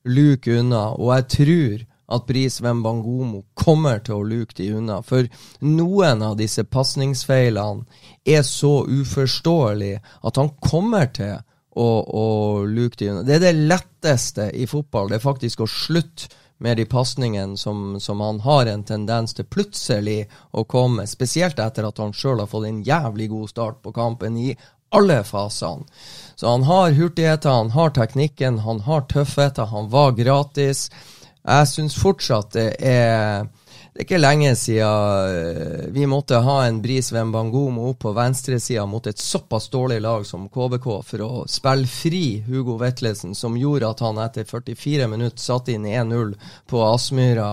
[0.09, 0.87] luke unna.
[0.97, 4.99] Og jeg tror at Brisveen Bangomo kommer til å luke de unna.
[5.05, 5.29] For
[5.63, 7.85] noen av disse pasningsfeilene
[8.25, 11.39] er så uforståelig at han kommer til
[11.71, 12.27] å, å
[12.67, 13.23] luke de unna.
[13.25, 15.09] Det er det letteste i fotball.
[15.09, 16.29] Det er faktisk å slutte
[16.61, 21.87] med de pasningene som, som han har en tendens til plutselig å komme, spesielt etter
[21.87, 24.51] at han sjøl har fått en jævlig god start på kampen i
[24.93, 25.87] alle fasene.
[26.35, 30.89] Så han har hurtigheter, han har teknikken, han har tøffheter, han var gratis.
[31.41, 33.47] Jeg syns fortsatt det er
[33.91, 38.85] det er ikke lenge siden eh, vi måtte ha en Bris Bangomo opp på venstresida
[38.87, 43.89] mot et såpass dårlig lag som KBK for å spille fri Hugo Vetlesen, som gjorde
[43.91, 46.31] at han etter 44 minutter satte inn 1-0
[46.71, 47.49] på Aspmyra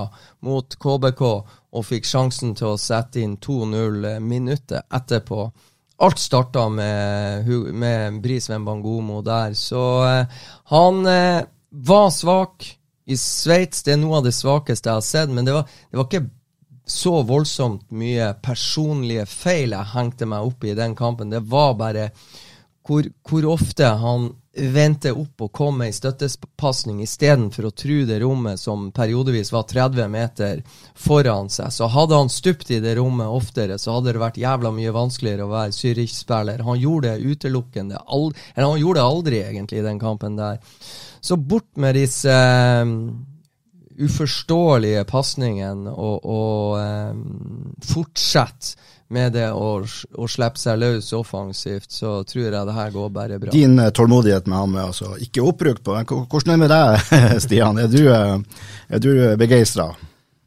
[0.47, 5.51] mot KBK og fikk sjansen til å sette inn 2-0 minuttet etterpå.
[6.07, 11.43] Alt starta med, med Bris Wembangomo der, så eh, han eh,
[11.75, 12.78] var svak
[13.09, 13.83] i Sveits.
[13.83, 16.27] Det er noe av det svakeste jeg har sett, men det var, det var ikke
[16.89, 21.33] så voldsomt mye personlige feil jeg hengte meg opp i den kampen.
[21.33, 22.11] Det var bare
[22.89, 28.17] hvor, hvor ofte han vendte opp og kom med ei støttepasning istedenfor å tru det
[28.23, 30.63] rommet som periodevis var 30 meter
[30.99, 31.71] foran seg.
[31.75, 35.47] Så hadde han stupt i det rommet oftere, så hadde det vært jævla mye vanskeligere
[35.47, 36.65] å være Zürich-spiller.
[36.67, 38.01] Han gjorde det utelukkende.
[38.09, 40.59] Eller han gjorde det aldri, egentlig, i den kampen der.
[41.21, 42.93] Så bort med disse eh,
[43.99, 48.75] uforståelige pasningene, og, og eh, fortsett
[49.09, 53.39] med det å, å slippe seg løs offensivt, så tror jeg det her går bare
[53.41, 53.55] bra.
[53.55, 55.97] Din eh, tålmodighet med ham er altså ikke oppbrukt på.
[55.97, 57.81] Hvordan er det med deg, Stian?
[57.81, 59.89] Er du, eh, er du begeistra?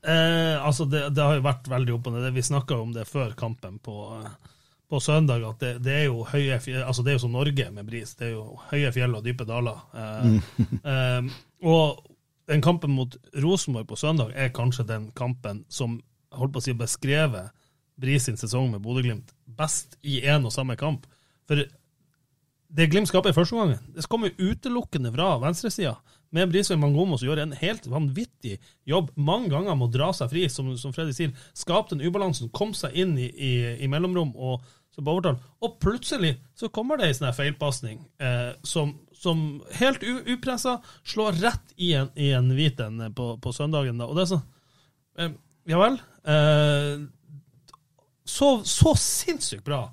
[0.01, 2.29] Eh, altså det, det har jo vært veldig opp og ned.
[2.33, 4.50] Vi snakka om det før kampen på, eh,
[4.91, 7.69] på søndag, at det, det er jo høye fjell, altså det er jo som Norge
[7.71, 8.11] med bris.
[8.19, 9.79] Det er jo høye fjell og dype daler.
[9.95, 10.55] Eh,
[10.93, 11.29] eh,
[11.63, 12.01] og
[12.51, 16.01] den kampen mot Rosenborg på søndag er kanskje den kampen som
[16.35, 17.55] holdt på å si beskrevet
[18.01, 21.05] Bris sin sesong med Bodø-Glimt best i én og samme kamp.
[21.47, 21.61] For
[22.71, 25.95] det Glimt skaper i første omgang, det kommer utelukkende fra venstresida.
[26.31, 28.53] Med Brisveen Mangomo som gjør en helt vanvittig
[28.87, 31.33] jobb mange ganger må dra seg fri, som, som Freddy sier.
[31.57, 33.51] Skape den ubalansen, komme seg inn i, i,
[33.83, 34.63] i mellomrom og
[34.95, 35.39] så på.
[35.63, 41.73] Og plutselig så kommer det ei sånn feilpasning eh, som, som helt upressa slår rett
[41.77, 44.01] i en, i en hvit en på, på søndagen.
[44.01, 44.09] Da.
[44.09, 44.45] Og det er sånn
[45.17, 45.33] eh,
[45.71, 45.97] Ja vel.
[46.27, 47.07] Eh,
[48.27, 49.85] så, så sinnssykt bra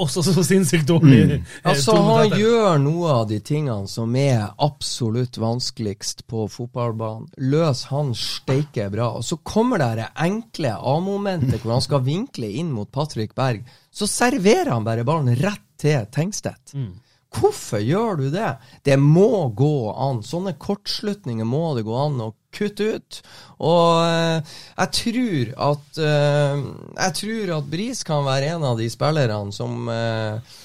[0.00, 1.20] også så sinnssykt dårlig.
[1.30, 1.44] Mm.
[1.70, 7.28] Altså, han gjør noe av de tingene som er absolutt vanskeligst på fotballbanen.
[7.52, 9.10] Løs han steike bra.
[9.20, 13.62] Og så kommer det det enkle A-momentet hvor han skal vinkle inn mot Patrick Berg.
[13.92, 16.74] Så serverer han bare ballen rett til Tengstedt.
[16.76, 16.92] Mm.
[17.30, 18.56] Hvorfor gjør du det?
[18.82, 20.22] Det må gå an.
[20.26, 23.20] Sånne kortslutninger må det gå an å kutte ut.
[23.62, 26.64] Og uh, jeg tror at uh,
[26.96, 30.58] Jeg tror at Bris kan være en av de spillerne som uh,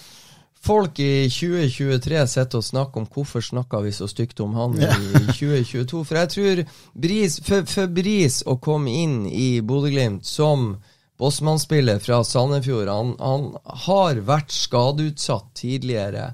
[0.65, 4.89] folk i 2023 sitter og snakker om hvorfor snakka vi så stygt om han i
[5.29, 6.01] 2022.
[6.01, 6.63] For jeg tror
[7.05, 10.71] Bris, for, for Bris å komme inn i Bodø-Glimt som
[11.21, 12.91] Bossmann-spiller fra Sandefjord.
[12.91, 13.49] Han, han,
[13.87, 16.33] har vært skadeutsatt tidligere.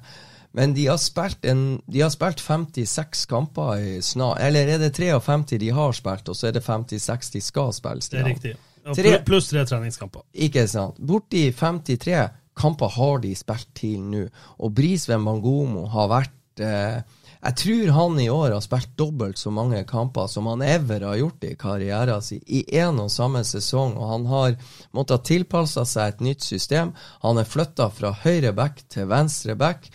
[0.52, 4.90] Men de har spilt, en, de har spilt 56 kamper i snart Eller er det
[4.98, 8.04] 53 de har spilt, og så er det 56 de skal spille?
[8.04, 8.52] Det er riktig.
[8.82, 10.26] Tre, pluss tre treningskamper.
[10.34, 10.98] Ikke sant.
[10.98, 12.26] Borti 53
[12.58, 14.26] kamper har de spilt til nå.
[14.60, 16.98] Og Brisveen Bangomo har vært eh,
[17.42, 21.18] jeg tror han i år har spilt dobbelt så mange kamper som han ever har
[21.18, 23.96] gjort i karrieren sin, i én og samme sesong.
[23.98, 24.54] Og han har
[24.94, 26.92] måttet tilpasse seg et nytt system.
[27.26, 29.90] Han er flytta fra høyre back til venstre back.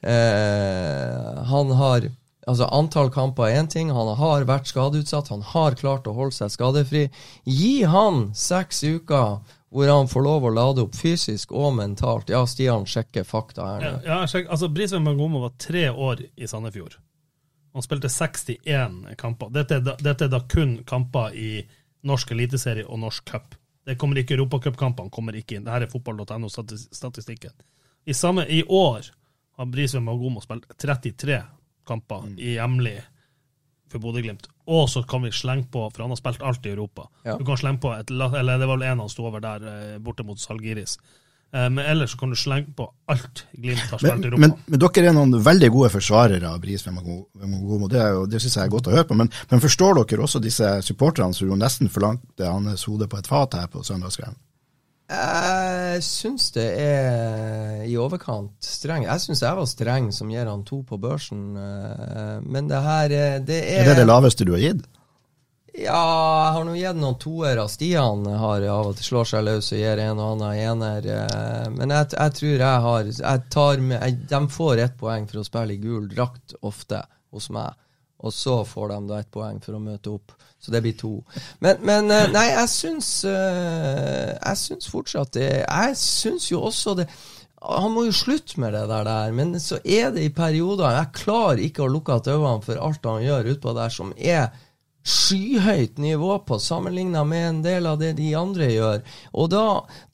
[0.00, 2.12] Eh, han har
[2.42, 6.34] Altså, Antall kamper er én ting, han har vært skadeutsatt, han har klart å holde
[6.34, 7.04] seg skadefri.
[7.46, 9.36] Gi han seks uker
[9.72, 12.28] hvor han får lov å lade opp fysisk og mentalt.
[12.28, 13.92] Ja, Stian sjekker fakta her nå.
[14.04, 16.98] Ja, ja altså, Brisveen Magomo var tre år i Sandefjord.
[17.72, 19.48] Han spilte 61 kamper.
[19.54, 21.62] Dette er, da, dette er da kun kamper i
[22.04, 23.56] norsk eliteserie og norsk cup.
[23.86, 25.64] Det kommer ikke europacupkampene kommer ikke inn.
[25.64, 27.56] Dette er fotball.no-statistikken.
[28.04, 29.08] I, I år
[29.56, 31.40] har Brisveen Magomo spilt 33
[31.88, 32.36] kamper mm.
[32.38, 32.98] i hjemlig
[33.92, 34.48] for Bodø-Glimt.
[34.72, 37.08] Og så kan vi slenge på, for han har spilt alt i Europa.
[37.26, 37.38] Ja.
[37.38, 39.98] Du kan slenge på et, eller Det var vel en han sto over der, eh,
[40.02, 40.98] borte mot Salgiris.
[41.52, 44.40] Eh, men ellers så kan du slenge på alt Glimt har spilt i Europa.
[44.40, 47.90] Men, men, dere er noen veldig gode forsvarere av Bris Vemogomo.
[47.92, 49.18] Det, jo, det syns jeg er godt å høre på.
[49.20, 53.28] Men, men forstår dere også disse supporterne som jo nesten forlangte hans hode på et
[53.28, 54.40] fat her på søndagskvelden?
[55.12, 59.04] Jeg syns det er i overkant streng.
[59.04, 63.14] Jeg syns jeg var streng som gir han to på børsen, eh, men det her
[63.18, 64.86] eh, det er Er det det laveste du har gitt?
[65.72, 67.64] Ja, jeg har nå gitt noen toere.
[67.72, 71.08] Stian har av og til slår seg løs og gir en og annen ener.
[71.16, 75.28] Eh, men jeg, jeg tror jeg har jeg tar med, jeg, De får ett poeng
[75.30, 77.00] for å spille i gul drakt ofte
[77.32, 77.76] hos meg,
[78.20, 80.36] og så får de da ett poeng for å møte opp.
[80.62, 81.16] Så det blir to.
[81.58, 86.98] Men, men eh, nei, jeg syns eh, Jeg syns fortsatt det Jeg syns jo også
[87.02, 87.08] det
[87.62, 91.60] han må jo slutte med det der, men så er det i perioder Jeg klarer
[91.62, 94.48] ikke å lukke igjen øynene for alt han gjør utpå der som er
[95.02, 99.02] skyhøyt nivå på, sammenligna med en del av det de andre gjør.
[99.32, 99.64] Og da,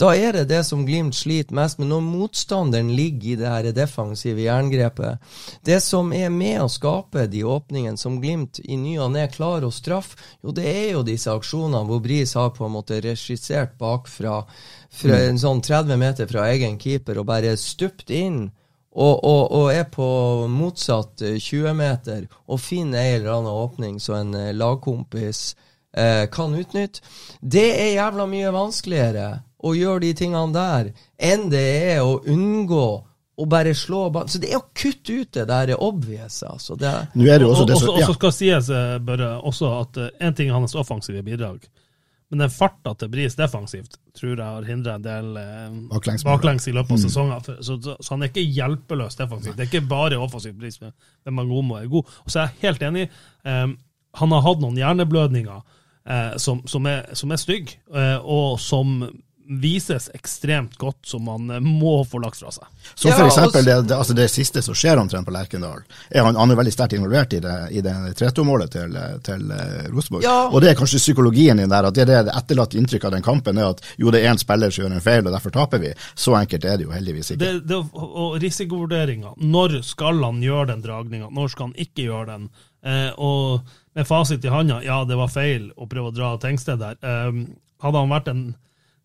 [0.01, 3.71] da, er det det som Glimt sliter mest med, når motstanderen ligger i det her
[3.77, 5.21] defensive jerngrepet.
[5.65, 9.69] Det som er med å skape de åpningene som Glimt i ny og ne klarer
[9.69, 13.77] å straffe, jo det er jo disse aksjonene hvor Bris har på en måte regissert
[13.81, 14.41] bakfra,
[14.89, 18.47] fra en sånn 30 meter fra egen keeper, og bare stupt inn
[18.99, 20.07] og, og, og, er på
[20.51, 25.43] motsatt 20-meter eh, og finner en eller annen åpning så en eh, lagkompis
[25.97, 27.05] eh, kan utnytte,
[27.41, 30.91] det er jævla mye vanskeligere å gjøre de tingene der
[31.31, 32.89] enn det er å unngå
[33.39, 34.31] å bare slå ballen.
[34.31, 36.41] Så det er å kutte ut det der er obvious.
[36.43, 36.75] Altså.
[36.75, 38.03] Det er, Nå er det jo også det som, ja.
[38.03, 38.71] Og så skal sies
[39.07, 41.69] bare også at en ting er hans offensive bidrag.
[42.29, 46.67] Men den farta til Bris defensivt tror jeg har hindra en del eh, baklengs, baklengs,
[46.69, 47.05] i løpet av mm.
[47.07, 47.45] sesongen.
[47.47, 49.57] Så, så, så, han er ikke hjelpeløs defensivt.
[49.57, 50.93] Det er ikke bare offensivt Bris, men,
[51.25, 52.11] men Mangomo er god.
[52.25, 53.07] Og så er jeg helt enig.
[53.49, 53.67] Eh,
[54.19, 59.01] han har hatt noen hjerneblødninger eh, som, som, er, som er stygge, eh, og som
[59.49, 62.67] vises ekstremt godt, som man eh, må få lagt fra seg.
[62.95, 65.81] Så for eksempel det, det, altså det siste som skjer omtrent på Lerkendal,
[66.11, 69.89] er han, han er veldig sterkt involvert i det, i det 3-2-målet til, til uh,
[69.95, 70.27] Rosenborg.
[70.27, 70.37] Ja.
[70.53, 73.25] Og det er kanskje psykologien din der, at det, er det etterlatte inntrykket av den
[73.25, 75.83] kampen er at jo, det er én spiller som gjør en feil, og derfor taper
[75.83, 75.95] vi.
[76.13, 77.45] Så enkelt er det jo heldigvis ikke.
[77.45, 79.37] Det, det, og risikovurderinga.
[79.41, 81.33] Når skal han gjøre den dragninga?
[81.35, 82.49] Når skal han ikke gjøre den?
[82.85, 83.65] Eh, og
[83.97, 86.99] med fasit i handa, ja, det var feil å prøve å dra Tengsted der.
[87.03, 87.45] Eh,
[87.83, 88.49] hadde han vært en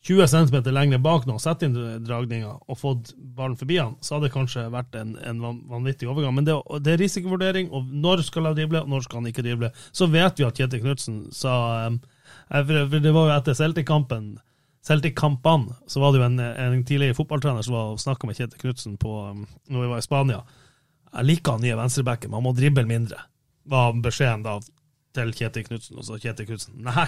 [0.03, 4.27] 20 cm lenger bak nå, sett inn dragninga og fått ballen forbi han, så hadde
[4.27, 5.39] det kanskje vært en, en
[5.71, 6.35] vanvittig overgang.
[6.35, 9.45] Men det, det er risikovurdering, og når skal han drible, og når skal han ikke
[9.45, 9.71] drible.
[9.95, 11.55] Så vet vi at Kjetil Knutsen sa
[11.87, 12.01] um,
[12.49, 14.33] eh, for, Det var jo etter Celtic-kampen
[14.83, 18.59] Celtic-kampene, så var det jo en, en tidligere fotballtrener som var og snakka med Kjetil
[18.59, 20.41] Knutsen um, når vi var i Spania.
[21.13, 23.21] Jeg liker han nye venstrebacken, men han må drible mindre,
[23.71, 24.57] var beskjeden da
[25.15, 25.95] til Kjetil Knutsen.
[25.95, 27.07] Og så Kjetil Knutsen nei,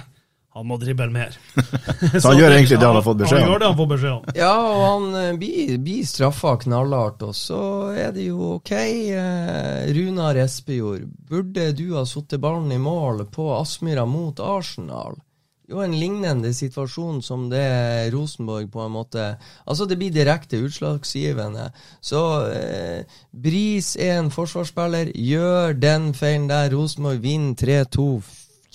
[0.55, 1.35] han må drible mer.
[2.21, 3.43] Så han gjør egentlig det han har fått beskjed om.
[3.43, 4.37] Han gjør det han får beskjed om.
[4.39, 8.71] Ja, og han eh, blir, blir straffa knallhardt, og så er det jo OK.
[8.71, 15.19] Eh, Runar Espejord, burde du ha satt ballen i mål på Aspmyra mot Arsenal?
[15.67, 17.65] Jo, en lignende situasjon som det
[18.13, 19.23] Rosenborg på en måte
[19.65, 21.71] Altså, det blir direkte utslagsgivende.
[21.99, 22.21] Så
[22.53, 26.69] eh, Bris er en forsvarsspiller, gjør den feilen der.
[26.71, 28.05] Rosenborg vinner 3-2,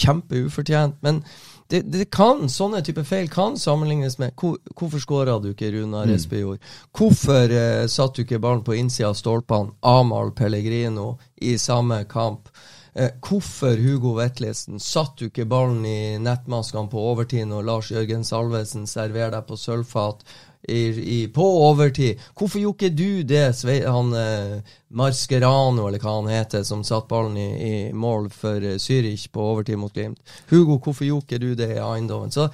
[0.02, 0.98] kjempeufortjent.
[1.06, 1.22] Men
[1.70, 6.06] det, det kan, sånne type feil kan sammenlignes med hvor, Hvorfor skåra du ikke, Runar
[6.10, 6.16] Mm.
[6.16, 6.58] Espejord?
[6.96, 12.48] Hvorfor eh, satt du ikke ballen på innsida av stolpene, Amahl Pellegrino, i samme kamp?
[12.94, 14.80] Eh, hvorfor Hugo Vetlesen?
[14.82, 19.58] Satt du ikke ballen i nettmaskene på overtid når Lars Jørgen Salvesen serverer deg på
[19.60, 20.24] sølvfat
[20.68, 22.20] i, i, på overtid?
[22.36, 27.08] Hvorfor gjorde ikke du det, Sve, han eh, Mascherano, eller hva han heter, som satt
[27.08, 30.20] ballen i, i mål for eh, Zürich på overtid mot Glimt?
[30.50, 32.32] Hugo, hvorfor gjorde ikke du det i Eindhoven?
[32.34, 32.50] Så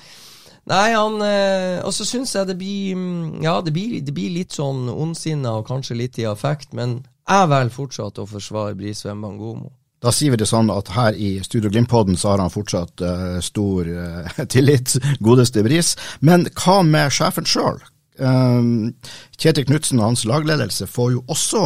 [0.67, 4.33] Nei, han eh, Og så syns jeg det blir mm, Ja, det blir, det blir
[4.35, 9.23] litt sånn ondsinna og kanskje litt i affekt, men jeg velger fortsatt å forsvare Brisveen
[9.23, 9.73] Bangomo.
[10.03, 13.39] Da sier vi det sånn at her i Studio Glimt-podden så har han fortsatt uh,
[13.43, 15.97] stor uh, tillit, godeste Bris.
[16.21, 17.81] Men hva med sjefen sjøl?
[18.17, 21.63] Kjetil Knutsen og hans lagledelse får jo også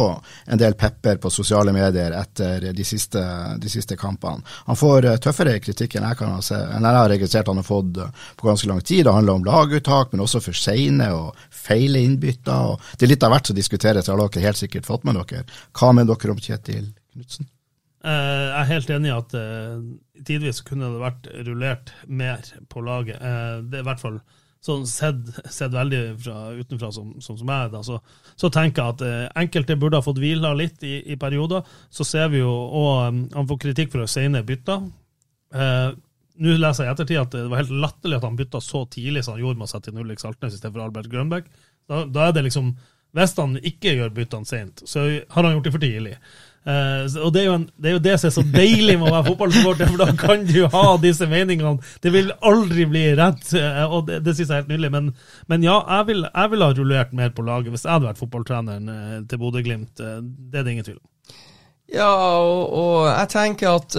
[0.51, 3.21] en del pepper på sosiale medier etter de siste,
[3.61, 4.43] de siste kampene.
[4.67, 8.01] Han får eh, tøffere kritikk enn jeg, se, enn jeg har registrert han har fått
[8.03, 9.05] eh, på ganske lang tid.
[9.07, 12.75] Det handler om laguttak, men også for seine og feile innbytter.
[12.75, 15.47] og Det er litt av hvert som diskuteres, har dere helt sikkert fått med dere.
[15.77, 17.47] Hva mener dere om Kjetil Knutsen?
[18.03, 19.39] Eh, jeg er helt enig i at
[20.27, 23.23] tidvis kunne det vært rullert mer på laget.
[23.71, 24.19] Det er i hvert fall
[24.61, 27.97] sånn sett, sett veldig fra, utenfra som, som, som jeg, da, så,
[28.37, 31.65] så tenker jeg at eh, enkelte burde ha fått hvila litt i, i perioder.
[31.89, 34.85] Så ser vi jo og um, Han får kritikk for å sene bytter.
[35.55, 35.89] Eh,
[36.41, 39.21] Nå leser jeg i ettertid at det var helt latterlig at han bytta så tidlig
[39.25, 41.49] som han gjorde med å sette inn Ulrik Saltnes istedenfor Albert Grønbæk.
[41.91, 42.71] Da, da er det liksom
[43.11, 46.13] Hvis han ikke gjør byttene sent, så har han gjort det for tidlig.
[46.63, 49.13] Så- og det er, en, det er jo det som er så deilig med å
[49.15, 51.79] være fotballsupporter, for da kan du ha disse meningene.
[52.03, 54.91] Det vil aldri bli rett, uh, og det, det synes jeg er helt nydelig.
[54.93, 55.07] Men,
[55.49, 58.21] men ja, jeg vil, jeg vil ha rullert mer på laget hvis jeg hadde vært
[58.21, 59.95] fotballtreneren uh, til Bodø-Glimt.
[59.97, 61.07] Det er det ingen tvil om.
[61.91, 62.07] Ja,
[62.39, 63.97] og, og jeg tenker at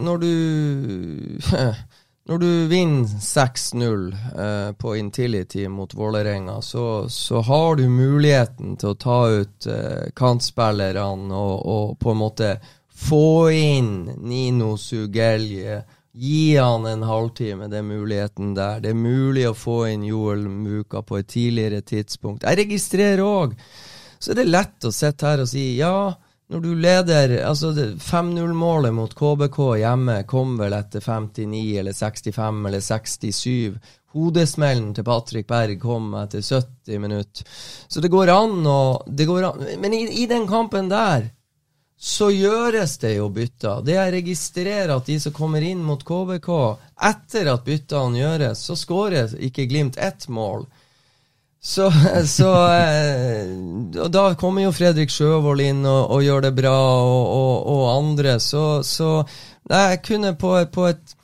[0.00, 0.30] når du
[2.24, 8.94] Når du vinner 6-0 eh, på Intility mot Vålerenga, så, så har du muligheten til
[8.94, 12.48] å ta ut eh, kantspillerne og, og på en måte
[12.88, 13.92] få inn
[14.24, 15.82] Nino Sugelje.
[16.16, 18.80] Gi han en halvtime, det er muligheten der.
[18.80, 22.48] Det er mulig å få inn Joel Muka på et tidligere tidspunkt.
[22.48, 23.52] Jeg registrerer òg,
[24.16, 26.14] så er det lett å sitte her og si ja,
[26.54, 32.84] når du leder altså 5-0-målet mot KBK hjemme kom vel etter 59 eller 65 eller
[32.84, 33.78] 67.
[34.14, 37.48] Hodesmellen til Patrick Berg kom etter 70 minutter.
[37.88, 41.26] Så det går an å Men i, i den kampen der
[41.98, 43.82] så gjøres det jo bytter.
[43.82, 46.50] Det jeg registrerer at de som kommer inn mot KBK,
[47.10, 50.68] etter at byttene gjøres, så skårer ikke Glimt ett mål.
[51.64, 51.86] Så,
[52.28, 53.48] så eh,
[54.04, 57.84] og Da kommer jo Fredrik Sjøvold inn og, og gjør det bra, og, og, og
[57.96, 58.34] andre.
[58.44, 59.22] Så, så
[59.70, 61.14] jeg kunne på, på et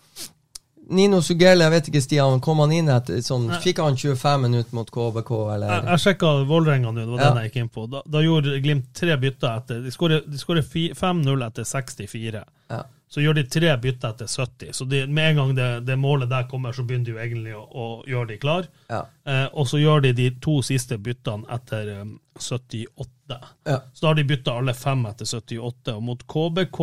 [0.90, 4.74] Nino Sugell, jeg vet ikke, Stian, kom han inn etter sånn Fikk han 25 minutter
[4.74, 5.70] mot KBK, eller?
[5.76, 7.29] Jeg, jeg sjekka Vålerenga nå, det var Ja.
[7.29, 7.85] den jeg gikk inn på.
[7.92, 12.42] Da, da gjorde Glimt tre bytter etter De skårer de skårer fi- 5-0 etter 64.
[12.74, 12.81] Ja.
[13.11, 14.73] Så gjør de tre bytter etter 70.
[14.77, 17.55] Så de, med en gang det, det målet der kommer, så begynner de jo egentlig
[17.59, 18.68] å, å gjøre de klar.
[18.87, 19.01] Ja.
[19.27, 23.40] Eh, og så gjør de de to siste byttene etter um, 78.
[23.66, 23.81] Ja.
[23.92, 25.96] Så da har de bytta alle fem etter 78.
[25.96, 26.81] Og mot KBK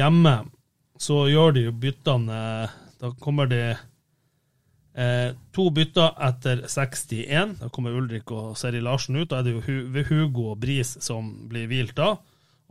[0.00, 0.36] hjemme
[1.02, 2.40] så gjør de jo byttene
[3.02, 3.62] Da kommer de
[4.94, 7.58] eh, to bytter etter 61.
[7.60, 9.28] Da kommer Ulrik og Seri Larsen ut.
[9.28, 12.14] Da er det jo Hugo og Bris som blir hvilt da.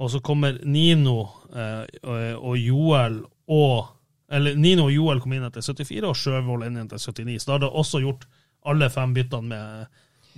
[0.01, 1.17] Og så kommer Nino
[1.53, 3.19] eh, og, og Joel
[3.51, 3.97] og
[4.31, 7.41] Eller Nino og Joel kom inn etter 74, og Sjøvold inn etter 79.
[7.43, 8.23] Så da har det også gjort
[8.63, 9.89] alle fem byttene med,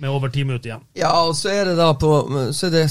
[0.02, 0.82] med over ti minutter igjen.
[0.98, 2.10] Ja, og så er det da på
[2.50, 2.88] Så er det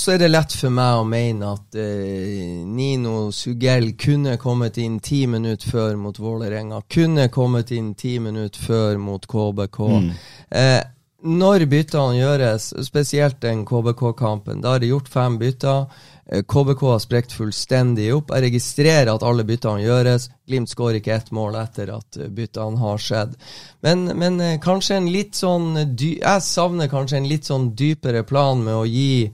[0.00, 4.96] så er det lett for meg å mene at eh, Nino Sugell kunne kommet inn
[5.04, 6.80] ti minutter før mot Vålerenga.
[6.88, 9.78] Kunne kommet inn ti minutter før mot KBK.
[9.90, 10.08] Mm.
[10.56, 10.78] Eh,
[11.20, 15.86] når byttene gjøres, spesielt den KBK-kampen, da er det gjort fem bytter.
[16.30, 18.30] Eh, KBK har sprekt fullstendig opp.
[18.32, 20.28] Jeg registrerer at alle byttene gjøres.
[20.48, 23.36] Glimt skårer ikke ett mål etter at eh, byttene har skjedd.
[23.84, 28.62] Men, men eh, kanskje en litt sånn Jeg savner kanskje en litt sånn dypere plan
[28.64, 29.30] med å gi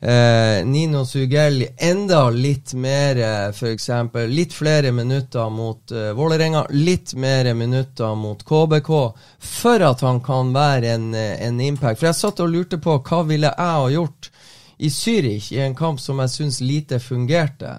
[0.00, 3.20] eh, Nino Sugell enda litt mer,
[3.52, 3.90] f.eks.
[4.28, 8.90] Litt flere minutter mot eh, Vålerenga, litt mer minutter mot KBK,
[9.38, 12.00] for at han kan være en, en impact.
[12.00, 14.32] For jeg satt og lurte på hva ville jeg ha gjort
[14.80, 17.74] i Zürich, i en kamp som jeg syns lite fungerte.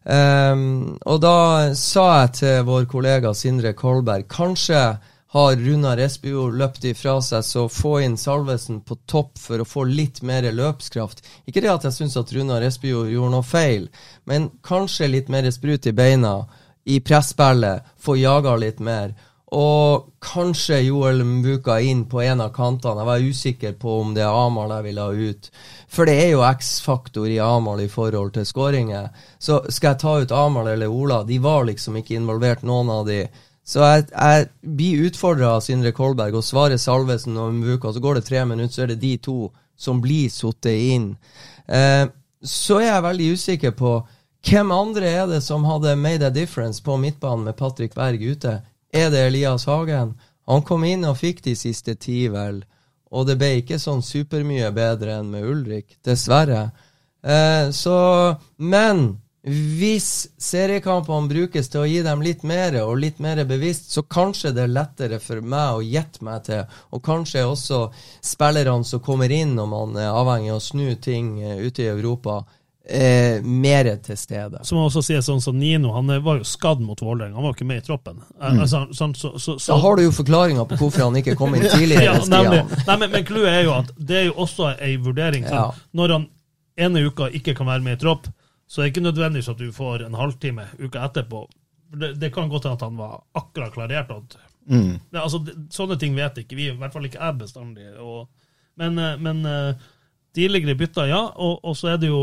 [0.00, 4.80] Um, og da sa jeg til vår kollega Sindre Kolberg kanskje
[5.30, 9.84] har Runar Espejord løpt ifra seg, så få inn Salvesen på topp for å få
[9.86, 11.22] litt mer løpskraft.
[11.46, 13.86] Ikke det at jeg syns at Runar Espejord gjorde noe feil,
[14.26, 16.34] men kanskje litt mer sprut i beina
[16.90, 19.12] i presspillet, få jaga litt mer.
[19.50, 23.02] Og kanskje Joel Mbuka inn på en av kantene.
[23.02, 25.48] Jeg var usikker på om det er Amahl jeg ville ha ut.
[25.90, 29.10] For det er jo X-faktor i Amahl i forhold til skåringer.
[29.42, 31.24] Så skal jeg ta ut Amahl eller Ola?
[31.26, 33.24] De var liksom ikke involvert, noen av de.
[33.70, 38.18] Så jeg, jeg blir utfordra av Sindre Kolberg og svarer Salvesen og Mvuka, Så går
[38.18, 41.12] det tre minutter, så er det de to som blir sittet inn.
[41.68, 42.08] Eh,
[42.42, 43.92] så er jeg veldig usikker på
[44.48, 48.62] hvem andre er det som hadde made a difference på midtbanen med Patrick Berg ute?
[48.92, 50.16] Er det Elias Hagen?
[50.48, 52.64] Han kom inn og fikk de siste ti, vel.
[53.12, 56.70] Og det ble ikke sånn supermye bedre enn med Ulrik, dessverre.
[57.22, 57.98] Eh, så
[58.56, 64.02] Men hvis seriekampene brukes til å gi dem litt mer, og litt mer bevisst, så
[64.04, 67.78] kanskje det er lettere for meg å gjette meg til, og kanskje også
[68.20, 71.88] spillerne som kommer inn når man er avhengig av å snu ting eh, ute i
[71.88, 72.42] Europa,
[72.84, 74.60] eh, mer til stede.
[74.66, 77.54] Så må også si sånn som Nino, han var jo skadd mot Vålerenga, han var
[77.54, 78.20] jo ikke med i troppen.
[78.40, 78.60] Eh, Mm.
[78.66, 81.54] Altså, sånn, så, så, så, Da har du jo forklaringa på hvorfor han ikke kom
[81.56, 82.10] inn tidligere.
[82.10, 82.60] ja, nemlig.
[82.84, 85.48] Nei, men, men clouet er jo at det er jo også ei vurdering.
[85.48, 85.56] Sånn.
[85.72, 85.88] Ja.
[85.96, 86.28] Når han
[86.76, 88.28] ene uka ikke kan være med i tropp,
[88.70, 91.40] så det er ikke nødvendigvis at du får en halvtime uka etterpå.
[91.90, 94.14] Det, det kan godt hende at han var akkurat klarert.
[94.14, 94.38] At,
[94.70, 94.98] Mm.
[95.10, 97.86] det, altså, det, sånne ting vet ikke vi, i hvert fall ikke jeg bestandig.
[97.98, 98.28] Og,
[98.78, 99.80] men eh, men eh,
[100.36, 101.22] tidligere bytter, ja.
[101.40, 102.20] Og, og så er det jo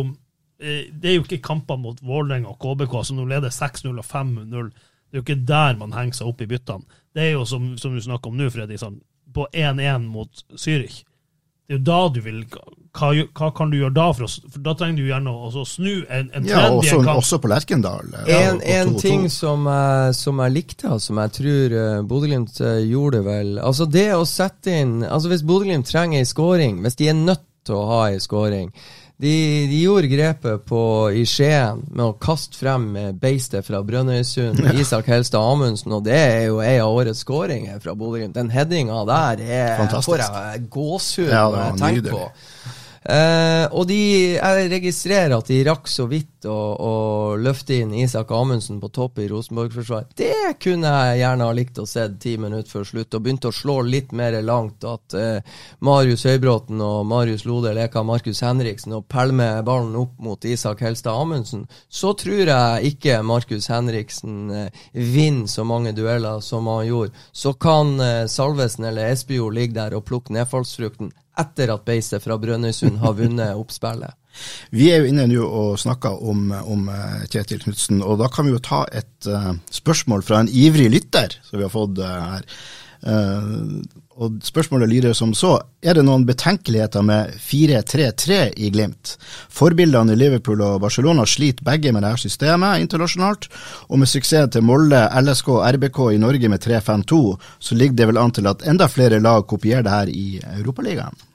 [0.62, 4.06] eh, Det er jo ikke kamper mot Vålerenga og KBK som nå leder 6-0 og
[4.06, 4.70] 5-0.
[4.70, 7.02] Det er jo ikke der man henger seg opp i byttene.
[7.18, 9.02] Det er jo som, som du snakker om nå, Fredrik, sånn,
[9.34, 11.02] på 1-1 mot Zürich.
[11.68, 12.38] Det er jo da du vil
[12.98, 14.06] hva, hva kan du gjøre da?
[14.16, 17.00] For, å, for Da trenger du gjerne å også snu en, en Ja, tredje også,
[17.04, 17.18] kamp.
[17.20, 18.14] også på Lerkendal.
[18.26, 19.02] Ja, En, en 2-2.
[19.04, 23.52] ting som jeg, som jeg likte, og som jeg tror uh, Bodø-Glimt eh, gjorde vel
[23.60, 27.44] Altså det å sette inn Altså Hvis Bodø-Glimt trenger ei scoring, hvis de er nødt
[27.68, 28.72] til å ha ei scoring
[29.18, 30.80] de, de gjorde grepet på,
[31.18, 36.20] i Skien med å kaste frem eh, beistet fra Brønnøysund, Isak Helstad Amundsen, og det
[36.20, 38.36] er jo ei av årets skåringer fra Bodø-Glimt.
[38.38, 42.24] Den headinga der er, får jeg gåsehud Ja, når jeg tenker på.
[43.08, 43.98] Eh, og de,
[44.36, 46.96] jeg registrerer at de rakk så vidt å, å
[47.40, 50.12] løfte inn Isak Amundsen på topp i Rosenborg-forsvaret.
[50.20, 53.56] Det kunne jeg gjerne ha likt å se ti minutter før slutt, og begynte å
[53.56, 54.84] slå litt mer langt.
[54.84, 55.40] At eh,
[55.88, 61.16] Marius Høybråten og Marius Lode leker Markus Henriksen og pælmer ballen opp mot Isak Helstad
[61.16, 61.64] Amundsen.
[61.88, 67.16] Så tror jeg ikke Markus Henriksen eh, vinner så mange dueller som han gjorde.
[67.32, 72.38] Så kan eh, Salvesen eller Espejord ligge der og plukke nedfallsfrukten etter at beistet fra
[72.42, 74.16] Brønnøysund har vunnet oppspillet.
[74.70, 78.48] Vi er jo inne nå og snakker om, om eh, Kjetil Knutsen, og da kan
[78.48, 82.12] vi jo ta et uh, spørsmål fra en ivrig lytter som vi har fått uh,
[82.36, 82.52] her.
[83.08, 83.82] Uh,
[84.18, 85.52] og Spørsmålet lyder som så,
[85.86, 89.14] er det noen betenkeligheter med 4-3-3 i Glimt?
[89.54, 93.46] Forbildene i Liverpool og Barcelona sliter begge med dette systemet internasjonalt,
[93.92, 97.22] og med suksessen til Molde, LSK og RBK i Norge med 3-5-2,
[97.62, 100.28] så ligger det vel an til at enda flere lag kopierer det her i
[100.58, 101.27] Europaligaen?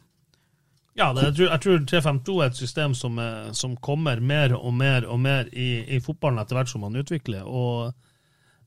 [0.99, 4.53] Ja, det, jeg, tror, jeg tror 352 er et system som, eh, som kommer mer
[4.59, 7.47] og mer og mer i, i fotballen etter hvert som man utvikler.
[7.49, 7.95] Og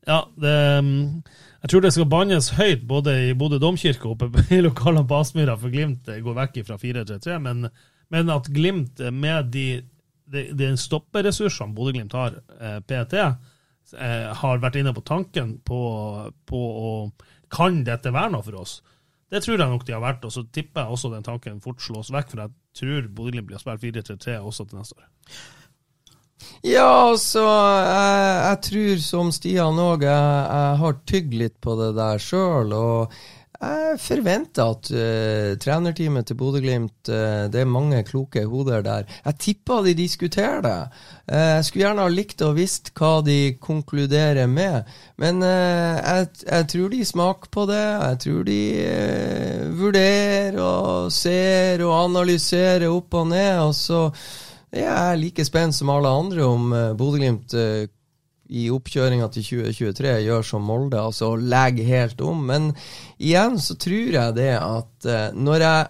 [0.05, 0.55] ja, det,
[0.85, 1.23] mm,
[1.61, 5.19] jeg tror det skal bannes høyt både i Bodø domkirke og oppe i lokalene på
[5.21, 7.37] Aspmyra, for Glimt eh, går vekk fra 4-3-3.
[7.45, 7.69] Men,
[8.13, 9.67] men at Glimt eh, med de,
[10.29, 15.79] de, de stopperessursene Bodø-Glimt har, eh, PT, eh, har vært inne på tanken på,
[16.45, 16.91] på å
[17.55, 18.79] Kan dette være noe for oss?
[19.31, 21.81] Det tror jeg nok de har vært, og så tipper jeg også den tanken fort
[21.81, 25.07] slås vekk, for jeg tror Bodø-Glimt blir spilt spille 4-3-3 også til neste år.
[26.65, 31.91] Ja, altså, jeg, jeg tror som Stian òg, jeg, jeg har tygd litt på det
[31.97, 32.73] der sjøl.
[32.75, 33.15] Og
[33.55, 39.05] Jeg forventer at uh, trenerteamet til Bodø-Glimt uh, Det er mange kloke hoder der.
[39.25, 40.79] Jeg tipper de diskuterer det.
[41.31, 44.89] Uh, jeg skulle gjerne ha likt å visst hva de konkluderer med.
[45.21, 47.83] Men jeg, jeg, tror de smaker på det.
[47.85, 48.61] Jeg tror de
[49.79, 53.61] vurderer og ser og analyserer opp og ned.
[53.63, 54.01] Og så
[54.75, 57.55] jeg er like spent som alle andre om Bodø-Glimt
[58.49, 62.45] i oppkjøringa til 2023 gjør som Molde, altså legger helt om.
[62.51, 62.71] Men
[63.17, 65.87] igjen så tror jeg det at uh, når jeg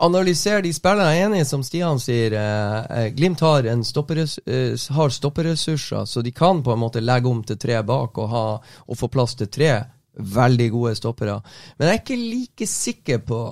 [0.00, 6.04] analyserer de spillerne jeg er enig i, som Stian sier, uh, Glimt har, har, stopperessurser,
[6.06, 8.44] så de kan på en måte legge om til tre bak og, ha,
[8.86, 9.72] og få plass til tre
[10.20, 11.40] veldig gode stoppere.
[11.78, 13.42] Men jeg er ikke like sikker på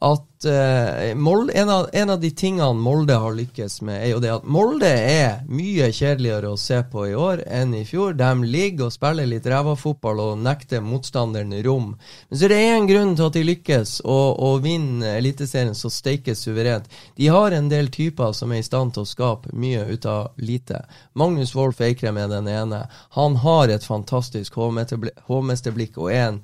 [0.00, 4.18] at uh, Molde, en, av, en, av, de tingene Molde har lykkes med, er jo
[4.20, 8.12] det at Molde er mye kjedeligere å se på i år enn i fjor.
[8.18, 11.94] De ligger og spiller litt ræva-fotball og nekter motstanderen rom.
[12.28, 15.88] Men så det er en grunn til at de lykkes og, og vinner Eliteserien så
[15.92, 16.92] steike suverent.
[17.16, 20.36] De har en del typer som er i stand til å skape mye ut av
[20.36, 20.82] lite.
[21.16, 22.84] Magnus Wolff Eikrem er den ene.
[23.16, 26.40] Han har et fantastisk hovmesterblikk og er en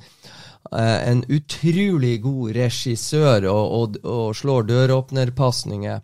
[0.70, 6.00] en utrolig god regissør og, og, og slår døråpnerpasninger.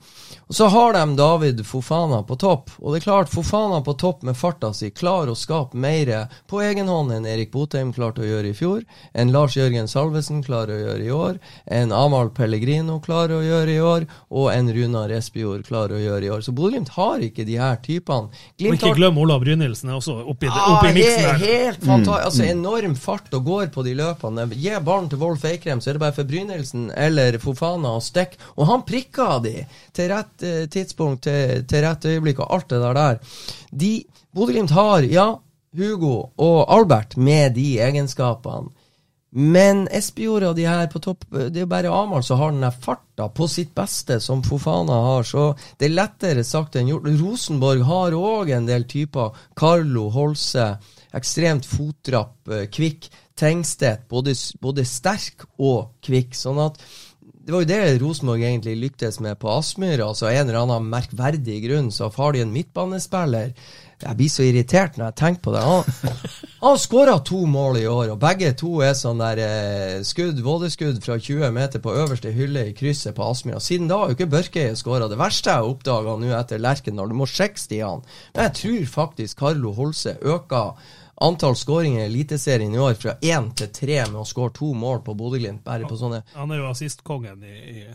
[0.48, 2.70] Og Så har de David Fofana på topp.
[2.78, 6.10] Og det er klart, Fofana på topp med farta si klarer å skape mer
[6.48, 8.82] på egen hånd enn Erik Botheim klarte å gjøre i fjor,
[9.12, 11.38] enn Lars Jørgen Salvesen klarer å gjøre i år,
[11.78, 16.28] enn Amahl Pellegrino klarer å gjøre i år, og enn Runar Espejord klarer å gjøre
[16.28, 16.44] i år.
[16.44, 18.32] Så Bodø-Glimt har ikke de her typene.
[18.58, 21.42] Glimt og ikke glem Olav Brynildsen også oppi, ah, oppi miksen der.
[21.44, 22.08] Helt fantastisk.
[22.08, 22.26] Mm.
[22.28, 25.98] Altså enorm fart og går på de løpene gi ballen til Wolf Eikrem, så er
[25.98, 28.40] det bare for Brynildsen eller Fofana å stikke.
[28.56, 29.56] Og han prikka de
[29.96, 33.20] til rett eh, tidspunkt, til, til, rett øyeblikk, og alt det der der.
[33.70, 33.92] De,
[34.34, 35.28] Bodø-Glimt har, ja,
[35.78, 38.72] Hugo og Albert med de egenskapene.
[39.30, 42.64] Men Espejord og de her på topp Det er jo bare Amahl som har den
[42.72, 45.26] farta på sitt beste, som Fofana har.
[45.28, 47.10] Så det er lettere sagt enn gjort.
[47.20, 49.36] Rosenborg har òg en del typer.
[49.58, 50.70] Carlo Holse,
[51.12, 53.10] ekstremt fotrapp, eh, kvikk.
[53.38, 56.34] Tengstedt, både, både, sterk og kvikk.
[56.34, 56.80] sånn at
[57.48, 60.02] det var jo det Rosenborg egentlig lyktes med på Aspmyr.
[60.04, 63.54] Altså en eller annen merkverdig grunn så har de en midtbanespiller.
[64.02, 65.62] Jeg blir så irritert når jeg tenker på det.
[65.64, 66.28] Han,
[66.60, 71.00] har skåra to mål i år, og begge to er sånn der eh, skudd, vådeskudd
[71.00, 73.64] fra 20 meter på øverste hylle i krysset på Aspmyra.
[73.64, 75.08] Siden da har jo ikke Børkeie skåra.
[75.08, 78.04] Det verste jeg oppdaga nå etter Lerkendal, du må sjekke Stian,
[78.36, 80.76] men jeg tror faktisk Carlo Holse øker
[81.20, 85.00] antall skåringer i Eliteserien i år fra én til tre med å skåre to mål
[85.06, 85.64] på Bodø-Glimt.
[85.64, 86.22] bare på sånne...
[86.34, 87.86] Han er jo assistkongen i, i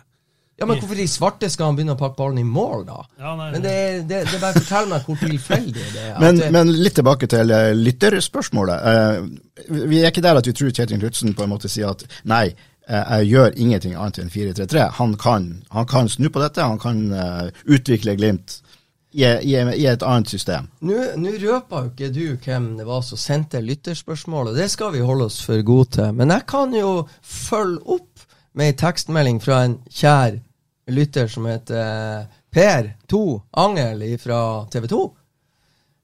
[0.58, 3.00] ja, men Hvorfor i svarte skal han begynne å pakke ballen i mål, da?
[3.18, 3.78] Ja, nei, men det,
[4.10, 6.20] det, det bare forteller meg hvor tilfeldig det er.
[6.22, 8.86] Men, men, litt tilbake til uh, lytterspørsmålet.
[8.86, 12.06] Uh, vi er ikke der at vi tror Kjetil Knutsen på en måte sier at
[12.30, 12.46] nei,
[12.86, 14.86] uh, jeg gjør ingenting annet enn 4-3-3.
[15.00, 17.02] Han, han, kan snu på dette, han kan
[17.66, 18.62] utvikle Glimt
[19.14, 20.70] i, et annet system.
[20.86, 21.00] Nå,
[21.42, 25.42] røper jo ikke du hvem det var som sendte lytterspørsmålet, det skal vi holde oss
[25.46, 26.14] for gode til.
[26.18, 30.40] Men jeg kan jo følge opp med ei tekstmelding fra en kjær
[30.94, 33.20] lytter som heter eh, Per2
[33.64, 34.40] Angel fra
[34.72, 35.04] TV 2.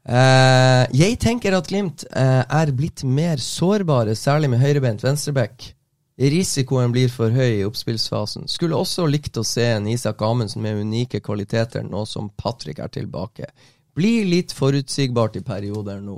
[0.09, 5.73] Eh, jeg tenker at Glimt eh, er blitt mer sårbare, særlig med høyrebeint venstreback.
[6.19, 8.49] Risikoen blir for høy i oppspillsfasen.
[8.51, 12.91] Skulle også likt å se en Isak Amundsen med unike kvaliteter nå som Patrick er
[12.91, 13.47] tilbake.
[13.95, 16.17] Blir litt forutsigbart i perioder nå.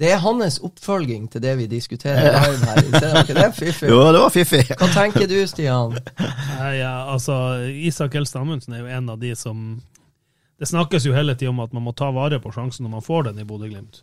[0.00, 3.24] Det er hans oppfølging til det vi diskuterer live her.
[3.28, 3.90] Det er fiffig.
[3.92, 4.62] Jo, det var fiffig.
[4.72, 5.98] Hva tenker du, Stian?
[6.74, 7.36] Ja, altså,
[7.68, 9.80] Isak Elstad Amundsen er jo en av de som
[10.60, 13.04] Det snakkes jo hele tida om at man må ta vare på sjansen når man
[13.04, 14.02] får den i Bodø-Glimt.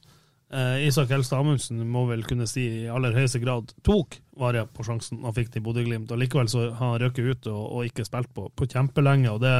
[0.53, 4.85] Eh, Isak Helst Amundsen må vel kunne si i aller høyeste grad tok vare på
[4.87, 6.13] sjansen han fikk til Bodø-Glimt.
[6.15, 9.33] Likevel så har han røkket ut og, og ikke spilt på, på, kjempelenge.
[9.33, 9.55] og det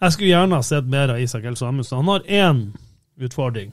[0.00, 2.00] Jeg skulle gjerne ha sett mer av Isak Helst Amundsen.
[2.02, 2.64] Han har én
[3.18, 3.72] utfordring,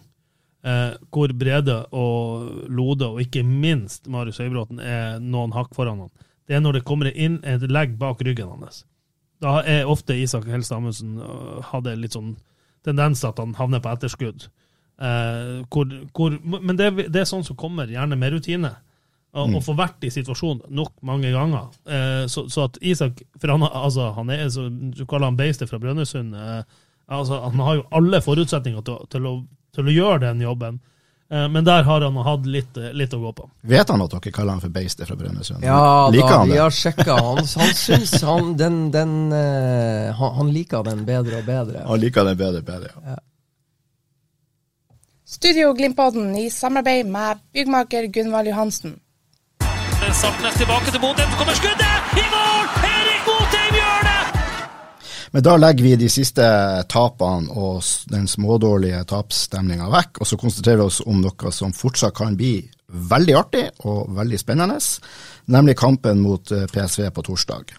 [0.64, 6.14] eh, hvor Brede og Lode, og ikke minst Marius Høybråten, er noen hakk foran han.
[6.46, 8.84] Det er når det kommer inn et legg bak ryggen hans.
[9.42, 12.36] Da er ofte Isak Helst Amundsen uh, hadde litt sånn
[12.86, 14.46] tendens at han havner på etterskudd.
[14.96, 18.72] Uh, hvor, hvor, men det, det, er sånn som kommer, gjerne med rutine.
[19.36, 19.60] Å mm.
[19.66, 21.68] få vært i situasjonen nok mange ganger.
[21.84, 25.68] Eh, så, så, at Isak For han, altså, han er, så, du kaller han beistet
[25.68, 26.32] fra Brønnøysund.
[26.40, 26.62] Eh,
[27.12, 29.34] altså, han har jo alle forutsetninger til, til, å,
[29.76, 30.84] til å, gjøre den jobben.
[31.26, 33.48] Men der har han hatt litt, litt, å gå på.
[33.66, 35.66] Vet han at dere kaller han for beistet fra Brønnøysund?
[35.66, 37.16] Ja, liker da, han vi har sjekka.
[37.18, 41.82] Han, han syns han, den, den, han, han, liker den bedre og bedre.
[41.90, 43.16] Han liker den bedre og bedre, ja.
[43.18, 43.24] ja.
[45.28, 49.00] Studio Glimpodden i samarbeid med byggmaker Gunvald Johansen.
[50.14, 51.24] Saltnes tilbake til Bodø.
[51.32, 52.12] Så kommer skuddet!
[52.14, 52.68] I mål!
[52.90, 54.20] Erik Botheim gjør det!
[55.32, 56.46] Men da legger vi de siste
[56.94, 57.82] tapene og
[58.14, 62.60] den smådårlige tapsstemninga vekk, og så konsentrerer vi oss om noe som fortsatt kan bli
[62.86, 64.78] veldig artig og veldig spennende,
[65.50, 67.74] nemlig kampen mot eh, PSV på torsdag.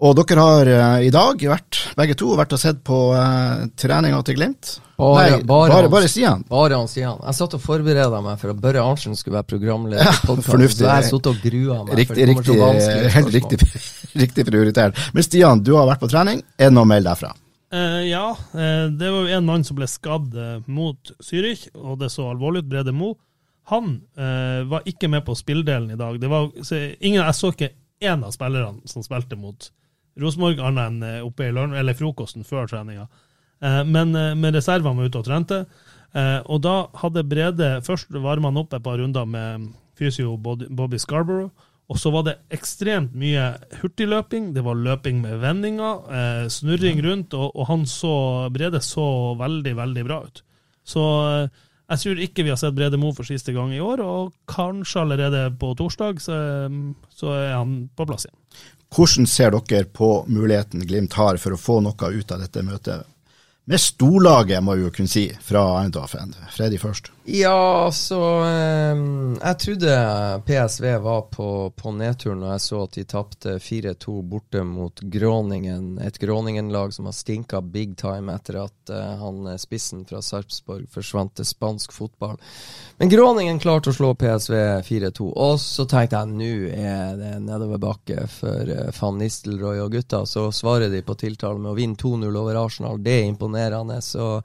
[0.00, 4.22] Og dere har uh, i dag vært, begge to vært og sett på uh, treninga
[4.24, 4.78] til Glimt.
[5.00, 6.44] Bare, Nei, bare, bare, han- bare Stian.
[6.48, 7.18] Bare han Stian.
[7.24, 10.04] Jeg satt og forberedte meg for at Børre Arntzen skulle være programleder.
[10.08, 10.82] Ja, fornuftig.
[10.84, 11.92] Så jeg satt og grua meg.
[11.92, 13.84] for Riktig, det kommer så riktig, helt riktig,
[14.24, 15.00] riktig prioritert.
[15.16, 16.44] Men Stian, du har vært på trening.
[16.56, 17.32] Er det noe å melde derfra?
[17.70, 22.00] Uh, ja, uh, det var jo en mann som ble skadd eh, mot Zürich, og
[22.00, 23.12] det så alvorlig ut, Brede Mo.
[23.70, 26.16] Han eh, var ikke med på spilledelen i dag.
[26.20, 27.68] Det var, så ingen, jeg så ikke
[28.02, 29.68] én av spillerne som spilte mot
[30.20, 33.06] Rosenborg, annet enn eh, oppe i lønn, eller frokosten før treninga.
[33.62, 35.64] Eh, men eh, med reservene var ute og trente.
[36.10, 41.52] Og da hadde Brede Først varma han opp et par runder med fysio Bobby Scarborough.
[41.86, 43.44] Og så var det ekstremt mye
[43.78, 46.02] hurtigløping, det var løping med vendinger,
[46.50, 49.06] snurring rundt, og, han så Brede så
[49.38, 50.42] veldig, veldig bra ut.
[50.82, 51.04] Så
[51.46, 55.04] jeg tror ikke vi har sett Brede Moe for siste gang i år, og kanskje
[55.04, 56.42] allerede på torsdag så,
[57.14, 58.66] så er han på plass igjen.
[58.90, 63.06] Hvordan ser dere på muligheten Glimt har for å få noe ut av dette møtet?
[63.70, 66.32] Med storlaget, må vi jo kunne si, fra Eindhoven.
[66.50, 67.12] Freddy først.
[67.32, 73.04] Ja, så ehm, Jeg trodde PSV var på, på nedtur når jeg så at de
[73.06, 76.00] tapte 4-2 borte mot Gråningen.
[76.02, 80.88] Et Gråningen-lag som har stinka big time etter at eh, han eh, spissen fra Sarpsborg
[80.90, 82.34] forsvant til spansk fotball.
[82.98, 85.30] Men Gråningen klarte å slå PSV 4-2.
[85.30, 90.24] Og så tenkte jeg nå er det nedoverbakke for uh, van Nistelrooy og gutta.
[90.26, 92.98] Så svarer de på tiltale med å vinne 2-0 over Arsenal.
[92.98, 94.02] Det er imponerende.
[94.02, 94.40] Så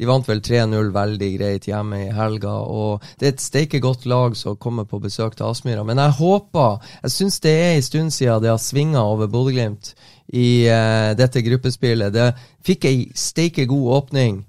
[0.00, 4.06] de vant vel 3-0 veldig greit hjemme i helga, og det er et steike godt
[4.08, 5.84] lag som kommer på besøk til Aspmyra.
[5.84, 9.92] Men jeg håper Jeg syns det er en stund siden det har svinga over Bodø-Glimt
[10.32, 12.14] i uh, dette gruppespillet.
[12.14, 12.30] Det
[12.64, 14.40] fikk ei steike god åpning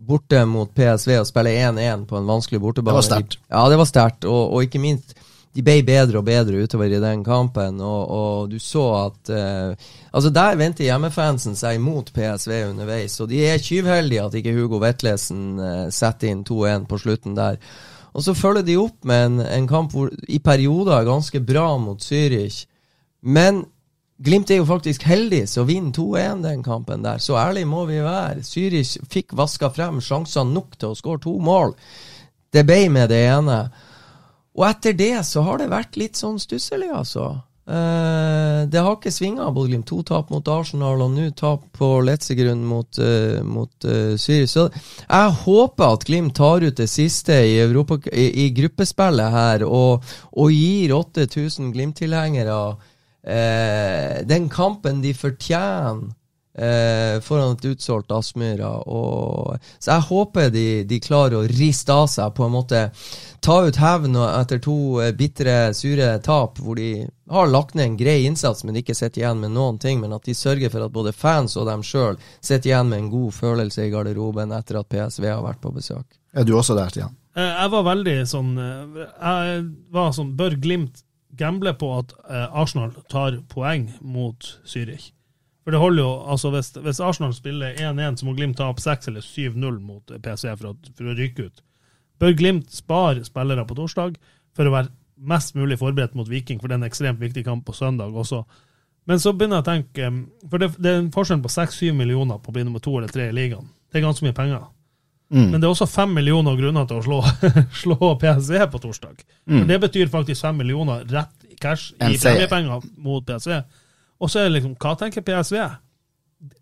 [0.00, 2.94] borte mot PSV og spille 1-1 på en vanskelig bortebane.
[2.94, 3.38] Det var sterkt.
[3.50, 5.16] Ja, det var sterkt, og, og ikke minst
[5.50, 9.88] de ble bedre og bedre utover i den kampen, og, og du så at eh,
[10.10, 14.80] Altså, der vendte hjemmefansen seg imot PSV underveis, og de er tyvheldige at ikke Hugo
[14.82, 17.60] Vetlesen eh, setter inn 2-1 på slutten der.
[18.10, 21.68] Og så følger de opp med en, en kamp hvor i perioder er ganske bra
[21.78, 22.64] mot Zürich,
[23.22, 23.64] men
[24.20, 28.02] Glimt er jo faktisk heldig så vinner 2-1 den kampen der, så ærlig må vi
[28.04, 28.42] være.
[28.44, 31.72] Zürich fikk vaska frem sjansene nok til å skåre to mål.
[32.52, 33.62] Det ble med det ene.
[34.58, 37.38] Og etter det så har det vært litt sånn stusslig, altså.
[37.70, 39.86] Uh, det har ikke svinga, Bodø-Glimt.
[39.86, 44.50] To tap mot Arsenal, og nå tap på Letzegrunn mot, uh, mot uh, Zürich.
[44.50, 49.66] Så jeg håper at Glimt tar ut det siste i, Europa, i, i gruppespillet her,
[49.68, 52.58] og, og gir 8000 Glimt-tilhengere
[53.22, 56.10] eh, den kampen de fortjener.
[56.54, 58.72] Eh, foran et utsolgt Aspmyra.
[59.78, 62.80] Så jeg håper de, de klarer å riste av seg, på en måte
[63.40, 67.98] ta ut hevn etter to eh, bitre, sure tap, hvor de har lagt ned en
[68.00, 70.00] grei innsats, men ikke sitter igjen med noen ting.
[70.02, 73.12] Men at de sørger for at både fans og dem sjøl sitter igjen med en
[73.14, 76.18] god følelse i garderoben etter at PSV har vært på besøk.
[76.34, 77.14] Er du også der, Stian?
[77.38, 79.62] Eh, Jeg var veldig sånn eh, Jeg
[79.94, 81.04] var sånn Bør Glimt
[81.38, 85.12] gamble på at eh, Arsenal tar poeng mot Zürich?
[85.64, 88.80] For det holder jo altså Hvis, hvis Arsenal spiller 1-1, så må Glimt ta opp
[88.80, 91.62] 6 eller 7-0 mot PSV for, at, for å ryke ut.
[92.20, 94.16] Bør Glimt spare spillere på torsdag
[94.56, 97.66] for å være mest mulig forberedt mot Viking, for det er en ekstremt viktig kamp
[97.66, 98.42] på søndag også.
[99.08, 100.18] Men så begynner jeg å tenke eh,
[100.50, 103.12] For det, det er en forskjell på 6-7 millioner på å bli nummer to eller
[103.12, 103.68] tre i ligaen.
[103.90, 104.68] Det er ganske mye penger.
[105.30, 105.46] Mm.
[105.52, 107.20] Men det er også fem millioner grunner til å slå,
[107.82, 109.22] slå PSV på torsdag.
[109.46, 109.60] Mm.
[109.60, 113.60] For Det betyr faktisk fem millioner rett cash i premiepenger mot PSV.
[114.20, 115.56] Og så er det liksom, hva tenker PSV?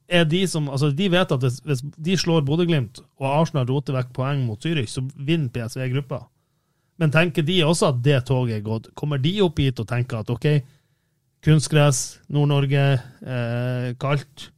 [0.09, 4.13] Er de som, altså de vet at hvis, de slår Bodø-Glimt og Arsenal roter vekk
[4.17, 6.23] poeng mot Zürich, så vinner PSV gruppa.
[6.99, 8.89] Men tenker de også at det toget er gått?
[8.99, 10.47] Kommer de opp hit og tenker at ok,
[11.47, 12.87] kunstgress, Nord-Norge,
[13.23, 14.49] eh, kaldt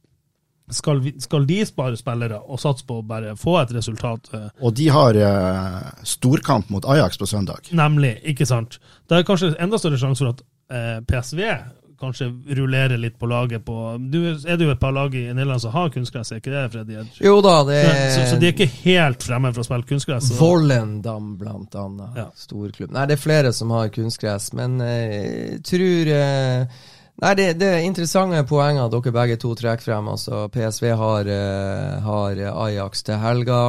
[0.71, 4.29] skal, vi, skal de spare spillere og satse på å bare få et resultat?
[4.33, 7.67] Eh, Og de har eh, storkamp mot Ajax på søndag.
[7.75, 8.79] Nemlig, ikke sant?
[9.09, 11.41] Det er kanskje enda større sjanse for at eh, PSV
[12.01, 12.27] kanskje
[12.57, 13.75] rullere litt på laget på
[14.11, 16.63] Du er det jo et par lag i Nederland som har kunstgress, er ikke det,
[16.73, 16.99] Freddy?
[17.23, 20.31] Jo da, det er så, så de er ikke helt fremme for å spille kunstgress?
[20.39, 22.17] Vollendam, blant annet.
[22.17, 22.29] Ja.
[22.37, 22.91] Storklubb.
[22.95, 25.19] Nei, det er flere som har kunstgress, men eh,
[25.55, 26.81] jeg tror eh,
[27.21, 30.07] Nei, det, det er interessante poenger dere begge to trekker frem.
[30.09, 33.59] Altså, PSV har, uh, har Ajax til helga.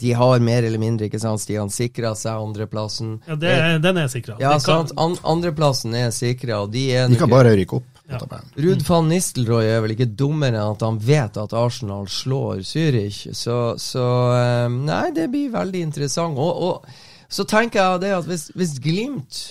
[0.00, 3.18] De har mer eller mindre ikke sant, Stian, sikra seg andreplassen.
[3.28, 4.38] Ja, det, den er sikra.
[4.40, 4.94] Ja, sant.
[4.96, 7.88] An andreplassen er sikra, de er De kan bare rykke opp.
[8.12, 8.18] Ja.
[8.60, 13.26] Ruud van Nistelrooy er vel ikke dummere enn at han vet at Arsenal slår Zürich.
[13.36, 16.40] Så, så uh, Nei, det blir veldig interessant.
[16.40, 19.42] Og, og så tenker jeg det at hvis, hvis Glimt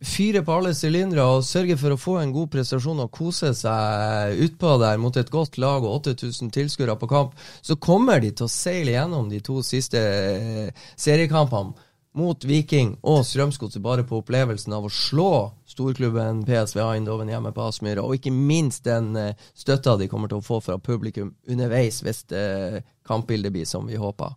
[0.00, 4.40] fyre på alle sylindere og sørge for å få en god prestasjon og kose seg
[4.46, 8.48] utpå der mot et godt lag og 8000 tilskuere på kamp, så kommer de til
[8.48, 14.74] å seile gjennom de to siste eh, seriekampene mot Viking og Strømsgodset bare på opplevelsen
[14.74, 15.30] av å slå
[15.70, 20.40] storklubben PSV Eindhoven hjemme på Aspmyra, og ikke minst den uh, støtta de kommer til
[20.40, 24.34] å få fra publikum underveis hvis uh, kampbildet blir som vi håper.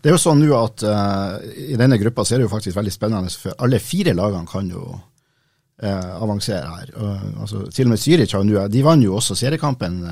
[0.00, 1.40] Det er jo sånn nå at uh,
[1.72, 4.68] i denne gruppa så er det jo faktisk veldig spennende, for alle fire lagene kan
[4.70, 6.92] jo uh, avansere her.
[6.96, 8.36] Uh, altså, til og med Zürich
[8.70, 10.02] de vant jo også seriekampen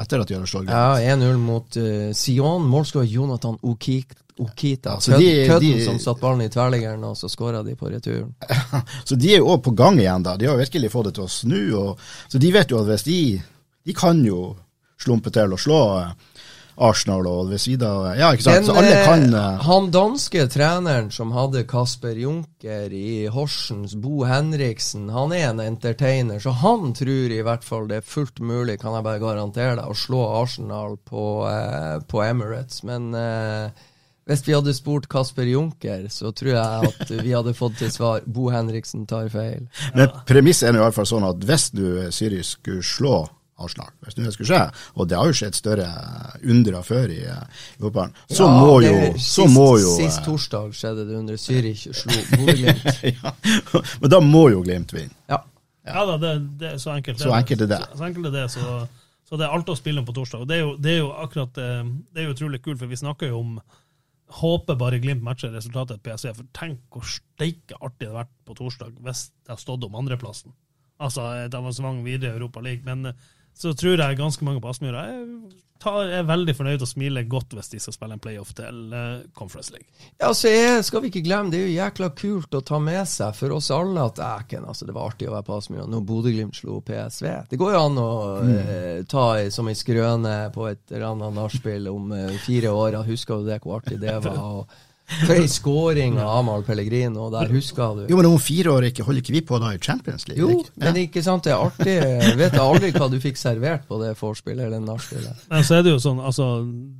[0.00, 0.74] etter at de hadde slått Glimt.
[0.74, 1.78] Ja, 1-0 mot
[2.16, 2.68] Sion.
[2.72, 4.16] Målskårer Jonathan Okik.
[4.38, 4.98] Okita.
[5.08, 8.32] Ja, de, Kødden de, som satt ballen i tverrliggeren, og så skåra de på returen.
[9.08, 10.36] så de er jo òg på gang igjen, da.
[10.40, 11.60] De har virkelig fått det til å snu.
[11.78, 13.22] Og, så de vet jo at hvis de
[13.82, 14.52] De kan jo
[15.02, 15.80] slumpe til å slå
[16.76, 18.62] Arsenal og ved siden av Ja, ikke sant.
[18.62, 24.24] Den, så alle kan uh, Han danske treneren som hadde Kasper Junker i Horsens, Bo
[24.28, 28.78] Henriksen, han er en entertainer, så han tror i hvert fall det er fullt mulig,
[28.80, 32.82] kan jeg bare garantere deg, å slå Arsenal på, uh, på Emirates.
[32.88, 33.68] Men uh,
[34.30, 38.22] hvis vi hadde spurt Kasper Junker, så tror jeg at vi hadde fått til svar
[38.24, 39.66] Bo Henriksen tar feil.
[39.96, 43.16] Men premisset er i hvert fall sånn at hvis du Syrisk skulle slå
[43.64, 44.62] Arsenal, hvis det skulle skje.
[44.96, 45.88] Og det har jo skjedd større
[46.42, 48.14] undre før i, i fotballen.
[48.28, 51.84] Så, ja, må jo, så sist, må jo Sist eh, torsdag skjedde det under Zürich
[52.00, 53.04] slo Bodø-Glimt.
[53.16, 53.34] ja,
[54.00, 55.14] men da må jo Glimt vinne.
[55.30, 55.42] Ja.
[55.88, 57.84] ja da, det, det, er så enkelt så enkelt er det.
[57.84, 58.80] Så, så enkelt er det, så,
[59.28, 60.44] så, det er alt å spille om på torsdag.
[60.44, 62.90] Og det er jo, det er jo akkurat eh, Det er jo utrolig kult, for
[62.90, 63.56] vi snakker jo om
[64.32, 66.32] Håper bare Glimt matcher resultatet til PSV.
[66.38, 69.98] For tenk hvor steike artig det hadde vært på torsdag hvis det hadde stått om
[70.00, 70.54] andreplassen.
[71.02, 72.84] Altså et avansement videre i Europa League.
[72.86, 73.12] Men
[73.54, 75.06] så tror jeg ganske mange på Aspmyra
[75.90, 79.72] er veldig fornøyd og smiler godt hvis de skal spille en playoff til uh, Conference
[79.72, 79.88] League.
[80.20, 83.02] Ja, så jeg, skal vi ikke glemme, Det er jo jækla kult å ta med
[83.08, 86.06] seg for oss alle at æken, altså, det var artig å være på Aspmyra når
[86.06, 87.28] Bodø-Glimt slo PSV.
[87.50, 88.12] Det går jo an å
[88.46, 88.54] mm.
[88.54, 93.02] uh, ta som ei skrøne på et eller annet nachspiel om uh, fire år.
[93.08, 94.40] Husker du det, hvor artig det var?
[94.42, 94.80] og
[95.12, 98.02] for ei skåring av Amahl Pellegrino, der husker du.
[98.10, 100.42] Jo, men om fire år ikke, holder ikke vi på da i Champions League?
[100.42, 100.86] Jo, ja.
[100.86, 101.96] men ikke sant, det er artig.
[102.00, 105.48] Jeg vet aldri hva du fikk servert på det vorspielet eller nachspielet.
[105.52, 106.50] Men så er det jo sånn, altså,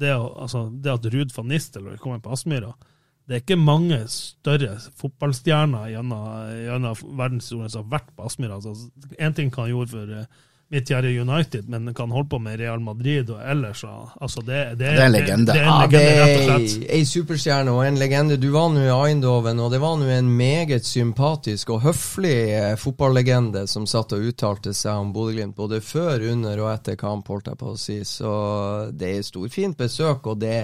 [0.01, 2.75] det, altså, det at Ruud van Nistelrooy kommer på Aspmyra
[3.23, 6.25] det er ikke mange større fotballstjerner gjennom,
[6.67, 8.59] gjennom verdenshistorien som har vært på Aspmyra.
[8.59, 10.41] Én altså, ting kan han gjorde for uh,
[10.73, 13.83] mitt kjære United, men kan holde på med Real Madrid og ellers.
[13.85, 15.53] Altså det, det, det, er en legende.
[15.53, 16.87] Det, det er en legende, rett og slett.
[16.97, 18.39] Ei superstjerne og en legende.
[18.41, 22.71] Du var nå i Eindhoven, og det var nå en meget sympatisk og høflig eh,
[22.81, 27.53] fotballegende som satt og uttalte seg om Bodø-Glimt både før, under og etter kamp, holdt
[27.53, 28.01] jeg på å si.
[28.09, 28.33] Så
[28.97, 30.57] det er storfint besøk, og det,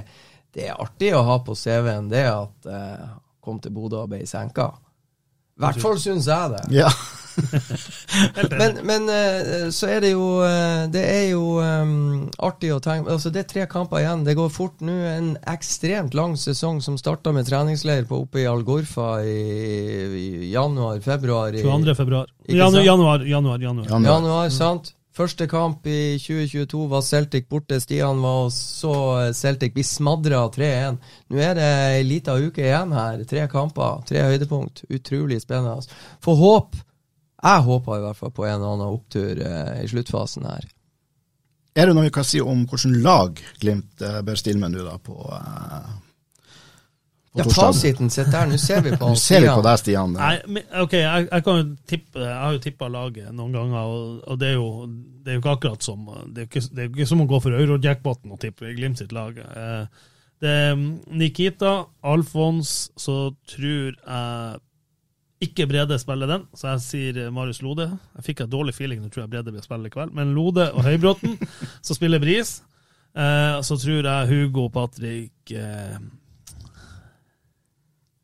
[0.57, 3.09] det, er artig å ha på CV-en det at eh,
[3.45, 4.71] kom til Bodø og ble senka.
[5.59, 6.67] I hvert fall syns jeg det.
[6.81, 6.89] Ja.
[8.61, 13.15] men, men uh, så er det jo uh, Det er jo um, artig å tenke
[13.15, 14.25] altså Det er tre kamper igjen.
[14.27, 14.97] Det går fort nå.
[15.13, 19.39] En ekstremt lang sesong som starta med treningsleir på oppe i Algorfa i,
[20.19, 21.57] i januar-februar.
[21.63, 21.97] 22.
[21.99, 22.31] februar.
[22.49, 24.09] Januar, januar, januar, januar.
[24.09, 24.95] Januar, sant?
[25.19, 27.81] Første kamp i 2022 var Celtic borte.
[27.83, 28.93] Stian var og så
[29.35, 30.99] Celtic bli smadra 3-1.
[31.33, 33.25] Nå er det ei lita uke igjen her.
[33.27, 34.85] Tre kamper, tre høydepunkt.
[34.95, 35.91] Utrolig spennende.
[36.23, 36.79] Få håp
[37.39, 40.67] jeg håper i hvert fall på en eller annen opptur eh, i sluttfasen her.
[41.79, 44.83] Er det noe vi kan si om hvilket lag Glimt eh, bør stille med nå,
[44.83, 45.93] da, på, eh,
[47.39, 48.51] på ja, Fasiten sitter der.
[48.51, 50.19] Nå ser vi på Nå ser vi på deg, Stian.
[50.19, 53.81] Nei, men, ok, jeg, jeg, kan jo tippe, jeg har jo tippa laget noen ganger,
[53.95, 54.71] og, og det, er jo,
[55.23, 57.43] det, er jo, ikke akkurat som Det er jo ikke, er ikke som å gå
[57.47, 59.39] for eurojackpoten og tippe Glimt sitt lag.
[59.39, 60.07] Eh,
[60.43, 61.77] det er Nikita,
[62.07, 63.21] Alfons, så
[63.51, 64.65] tror jeg
[65.45, 67.87] ikke Brede spiller den, så jeg sier eh, Marius Lode.
[68.19, 70.15] Jeg fikk en dårlig feeling, nå tror jeg Brede blir spille i kveld.
[70.17, 71.37] Men Lode og Høybråten,
[71.87, 72.57] som spiller Bris.
[73.15, 75.99] Eh, så tror jeg Hugo og Patrick eh,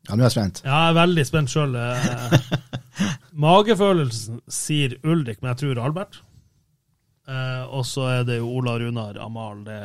[0.05, 0.61] Ja, nå er jeg spent.
[0.65, 1.79] Ja, jeg er veldig spent sjøl.
[1.79, 2.35] Eh,
[3.47, 6.19] magefølelsen sier Ulrik, men jeg tror Albert.
[7.25, 9.63] Eh, og så er det jo Ola Runar Amal.
[9.65, 9.79] Det,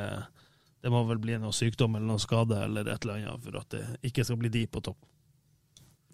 [0.82, 3.78] det må vel bli noe sykdom eller noe skade eller et eller annet for at
[3.78, 4.98] det ikke skal bli de på topp.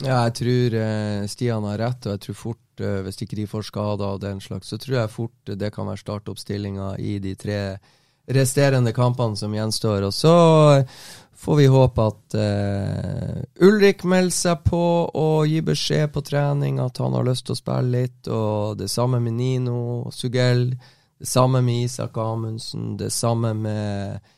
[0.05, 3.47] Ja, jeg tror eh, Stian har rett, og jeg tror fort, eh, hvis ikke de
[3.49, 7.33] får skader og den slags, så tror jeg fort det kan være startoppstillinga i de
[7.39, 7.61] tre
[8.29, 10.05] resterende kampene som gjenstår.
[10.05, 10.35] Og så
[11.37, 17.01] får vi håpe at eh, Ulrik melder seg på og gir beskjed på trening at
[17.01, 19.81] han har lyst til å spille litt, og det samme med Nino
[20.13, 20.69] Sugell.
[21.17, 22.99] Det samme med Isak Amundsen.
[23.01, 24.33] Det samme med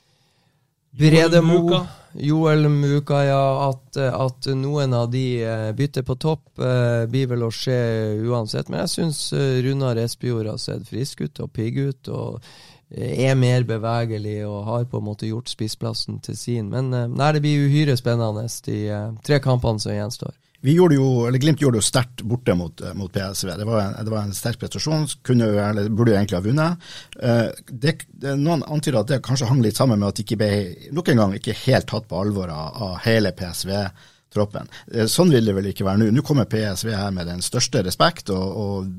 [0.98, 1.84] Bredemo.
[2.18, 3.42] Joel Muka, ja.
[3.68, 7.78] At, at, noen av de uh, bytter på topp, uh, blir vel å skje
[8.26, 8.72] uansett.
[8.72, 9.20] Men jeg syns
[9.64, 12.08] Runar Espejord har sett frisk ut og pigg ut.
[12.08, 12.42] og
[12.88, 16.70] er mer bevegelig og har på en måte gjort spissplassen til sin.
[16.72, 18.78] Men eh, nei, det blir uhyre spennende de
[19.24, 20.32] tre kampene som gjenstår.
[20.60, 23.52] Vi gjorde jo, eller Glimt gjorde jo sterkt borte mot, eh, mot PSV.
[23.60, 25.06] Det var, en, det var en sterk prestasjon.
[25.26, 26.88] Kunne eller burde jo egentlig ha vunnet.
[27.14, 30.40] Uh, det, det, noen antyder at det kanskje hang litt sammen med at de ikke
[30.40, 30.50] ble
[30.96, 34.72] nok en gang ikke helt tatt på alvor av, av hele PSV-troppen.
[35.06, 36.10] Sånn vil det vel ikke være nå.
[36.16, 38.90] Nå kommer PSV her med den største respekt, og, og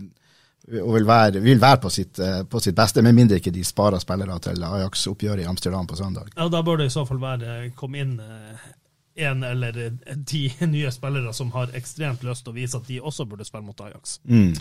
[0.69, 3.63] og vil være, vil være på, sitt, eh, på, sitt, beste, med mindre ikke de
[3.65, 6.29] sparer spillere til Ajax-oppgjøret i Amsterdam på søndag.
[6.35, 8.19] Ja, Da bør det i så fall være komme inn
[9.19, 13.25] en eller ti nye spillere som har ekstremt lyst til å vise at de også
[13.29, 14.19] burde spille mot Ajax.
[14.23, 14.53] Mm.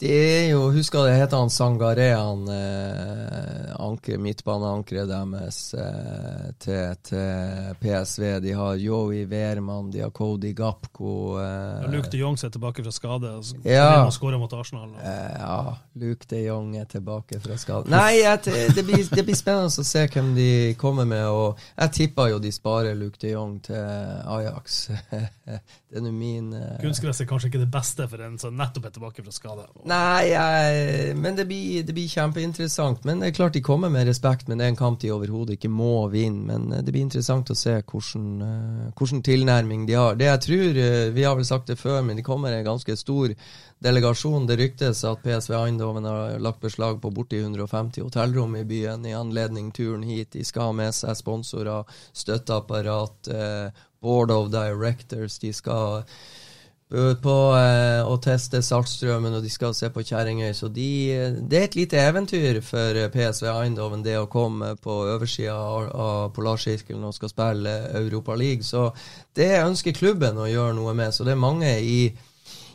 [0.00, 6.96] Det er jo, husker det heter han Sangaré, han eh, anker, midtbaneankeret deres eh, til,
[7.08, 8.26] til, PSV.
[8.44, 11.38] De har Joey Wehrmann, de har Cody Gapko.
[11.42, 14.92] Eh, Luke de Jong er tilbake fra skade og ja, skårer mot Arsenal.
[15.00, 17.90] Eh, ja, Luke de Jong er tilbake fra skade.
[17.92, 18.42] Nei, jeg,
[18.76, 20.50] det, blir, det, blir, spennende å se hvem de
[20.80, 21.26] kommer med.
[21.28, 23.80] og Jeg tipper jo de sparer Luke de Jong til
[24.32, 24.88] Ajax.
[25.46, 26.76] det er nå min uh...
[26.82, 29.66] Kunstgress er kanskje ikke det beste for en som nettopp er tilbake fra skade?
[29.88, 33.04] Nei, jeg, men det blir, det blir, kjempeinteressant.
[33.08, 35.56] Men det er klart de kommer med respekt, men det er en kamp de overhodet
[35.58, 36.46] ikke må vinne.
[36.50, 38.28] Men eh, det blir interessant å se hvordan,
[38.98, 40.18] hvordan tilnærming de har.
[40.18, 40.80] Det jeg tror,
[41.12, 43.34] Vi har vel sagt det før, men de kommer en ganske stor
[43.82, 44.46] delegasjon.
[44.46, 49.14] Det ryktes at PSV Eindhoven har lagt beslag på borti 150 hotellrom i byen i
[49.16, 50.32] anledning turen hit.
[50.36, 55.38] De skal ha med seg sponsorer, støtteapparat, eh, board of directors.
[55.38, 56.02] De skal
[56.92, 60.52] på eh, å teste Saltstrømmen, og de skal se på Kjerringøy.
[60.52, 60.88] Så de,
[61.40, 67.06] det er et lite eventyr for PSV Eindhoven, det å komme på oversida av Polarsirkelen
[67.08, 68.66] og skal spille Europa League.
[68.66, 68.90] Så
[69.36, 71.14] det ønsker klubben å gjøre noe med.
[71.16, 72.12] Så det er mange i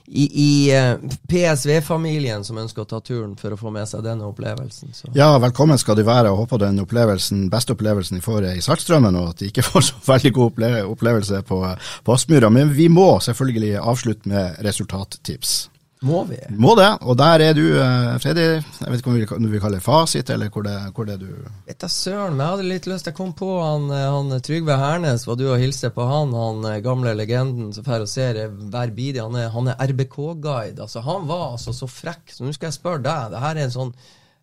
[0.10, 0.94] i, i eh,
[1.28, 4.94] PSV-familien som ønsker å ta turen for å få med seg denne opplevelsen.
[4.96, 5.12] Så.
[5.18, 9.20] Ja, velkommen skal du være, og håper den opplevelsen, beste opplevelsen de får i Saltstrømmen,
[9.20, 11.64] og at de ikke får så veldig god opplevelse på,
[12.08, 12.52] på Aspmyra.
[12.54, 15.58] Men vi må selvfølgelig avslutte med resultattips.
[16.06, 16.38] Må vi?
[16.54, 16.90] Må det.
[17.10, 18.46] Og der er du, uh, Freddy.
[18.60, 21.32] Jeg vet ikke om du vil kalle det fasit, eller hvor det, hvor det du
[21.66, 23.10] Vet da søren, men jeg hadde litt lyst.
[23.10, 26.70] Jeg kom på han, eh, han Trygve Hernes, var du og hilste på han, han
[26.70, 29.24] eh, gamle legenden som drar og ser hver bidi.
[29.24, 30.78] Han er, han er RBK-guide.
[30.86, 32.30] Altså, han var altså så frekk.
[32.30, 33.34] Så nå skal jeg spørre deg.
[33.34, 33.94] Det her er en sånn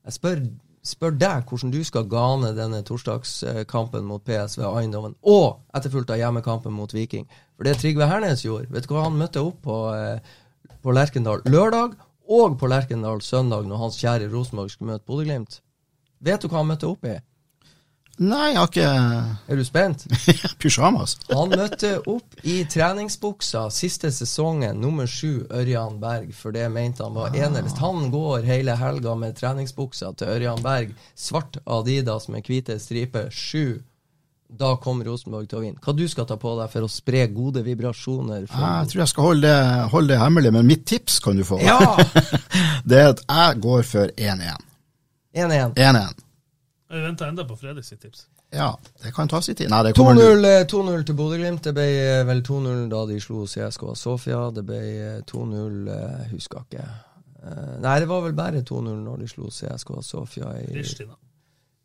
[0.05, 0.45] Jeg spør,
[0.85, 6.75] spør deg hvordan du skal gane denne torsdagskampen mot PSV Eindhoven, og etterfulgt av hjemmekampen
[6.75, 7.31] mot Viking.
[7.55, 9.79] For det Trygve Hernes gjorde, vet du hva han møtte opp på?
[9.95, 10.41] Eh,
[10.85, 11.95] på Lerkendal lørdag
[12.29, 15.63] og på Lerkendal søndag når hans kjære Rosenborg skulle møte Bodø-Glimt.
[16.25, 17.17] Vet du hva han møtte opp i?
[18.23, 18.91] Nei, jeg har ikke
[19.51, 20.05] Er du spent?
[20.63, 21.17] Pysjamas.
[21.33, 27.17] han møtte opp i treningsbuksa siste sesongen, nummer sju, Ørjan Berg, for det mente han
[27.17, 27.41] var ah.
[27.49, 27.81] eneste.
[27.83, 33.81] Han går hele helga med treningsbuksa til Ørjan Berg, svart Adidas med hvite striper, sju
[34.49, 35.81] da kommer Rosenborg til å vinne.
[35.83, 38.45] Hva du skal ta på deg for å spre gode vibrasjoner?
[38.47, 41.59] jeg tror jeg skal holde det, holde det, hemmelig, men mitt tips kan du få.
[41.65, 41.81] Ja!
[42.89, 44.69] det er at jeg går for 1-1.
[45.35, 46.23] 1-1.
[46.95, 48.29] Vi venter enda på Fredrik sitt tips.
[48.55, 49.69] Ja, det kan ta sin tid.
[49.69, 51.65] 2-0 eh, til Bodø-Glimt.
[51.65, 51.87] Det ble
[52.21, 54.45] eh, vel 2-0 da de slo CSKA Sofia.
[54.55, 54.83] Det ble
[55.27, 56.87] 2-0, eh, husker ikke.
[57.83, 61.17] Nei, det var vel bare 2-0 når de slo CSKA Sofia i Pristina.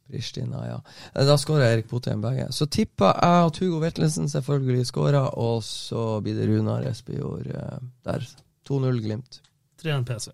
[0.09, 0.81] Pristina, ja.
[1.13, 2.49] Eh, da skåra Erik Botheim begge.
[2.55, 7.79] Så tippa jeg at Hugo Vettelsen selvfølgelig skåra, og så blir det Runar Espejord uh,
[8.05, 8.27] der.
[8.69, 9.41] 2-0 Glimt.
[9.83, 10.29] 3-1 PC.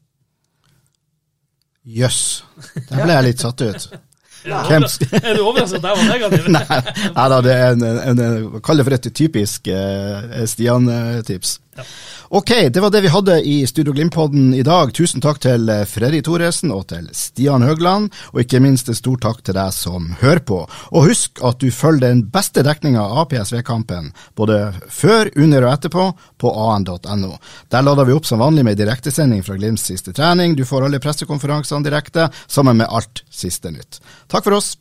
[1.86, 2.44] Jøss.
[2.66, 2.84] Yes.
[2.90, 3.88] Der ble jeg litt satt ut.
[4.46, 4.60] Ja.
[4.70, 6.44] er du overrasket at jeg var negativ?
[7.16, 11.56] nei, da, det er en, en, en, Kall det for et typisk uh, Stian-tips.
[11.76, 11.84] Ja.
[12.30, 14.94] Ok, det var det vi hadde i Studio Glimt-podden i dag.
[14.96, 19.18] Tusen takk til eh, Freddy Thoresen og til Stian Høgland, og ikke minst en stor
[19.22, 20.62] takk til deg som hører på.
[20.96, 26.06] Og husk at du følger den beste dekninga av PSV-kampen, både før, under og etterpå,
[26.42, 27.34] på an.no.
[27.72, 30.56] Der lader vi opp som vanlig med direktesending fra Glimts siste trening.
[30.56, 34.00] Du får alle pressekonferansene direkte, sammen med alt siste nytt.
[34.32, 34.78] Takk for oss.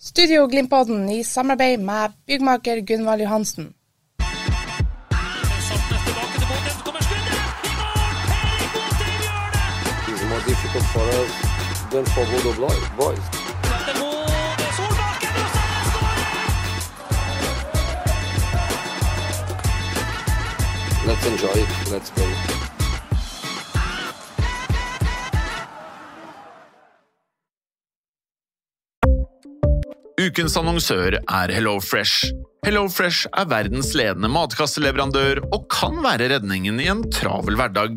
[0.00, 3.74] Studio Glimt-podden i samarbeid med byggmaker Gunvald Johansen.
[10.46, 11.32] Difficult for us
[11.90, 12.52] than for Bodo
[12.96, 13.24] boys.
[21.06, 21.70] Let's enjoy it.
[21.90, 22.24] Let's go.
[30.20, 32.30] Ukens annonsør er HelloFresh.
[32.66, 37.96] HelloFresh er verdens ledende matkasseleverandør og kan være redningen i en travel hverdag.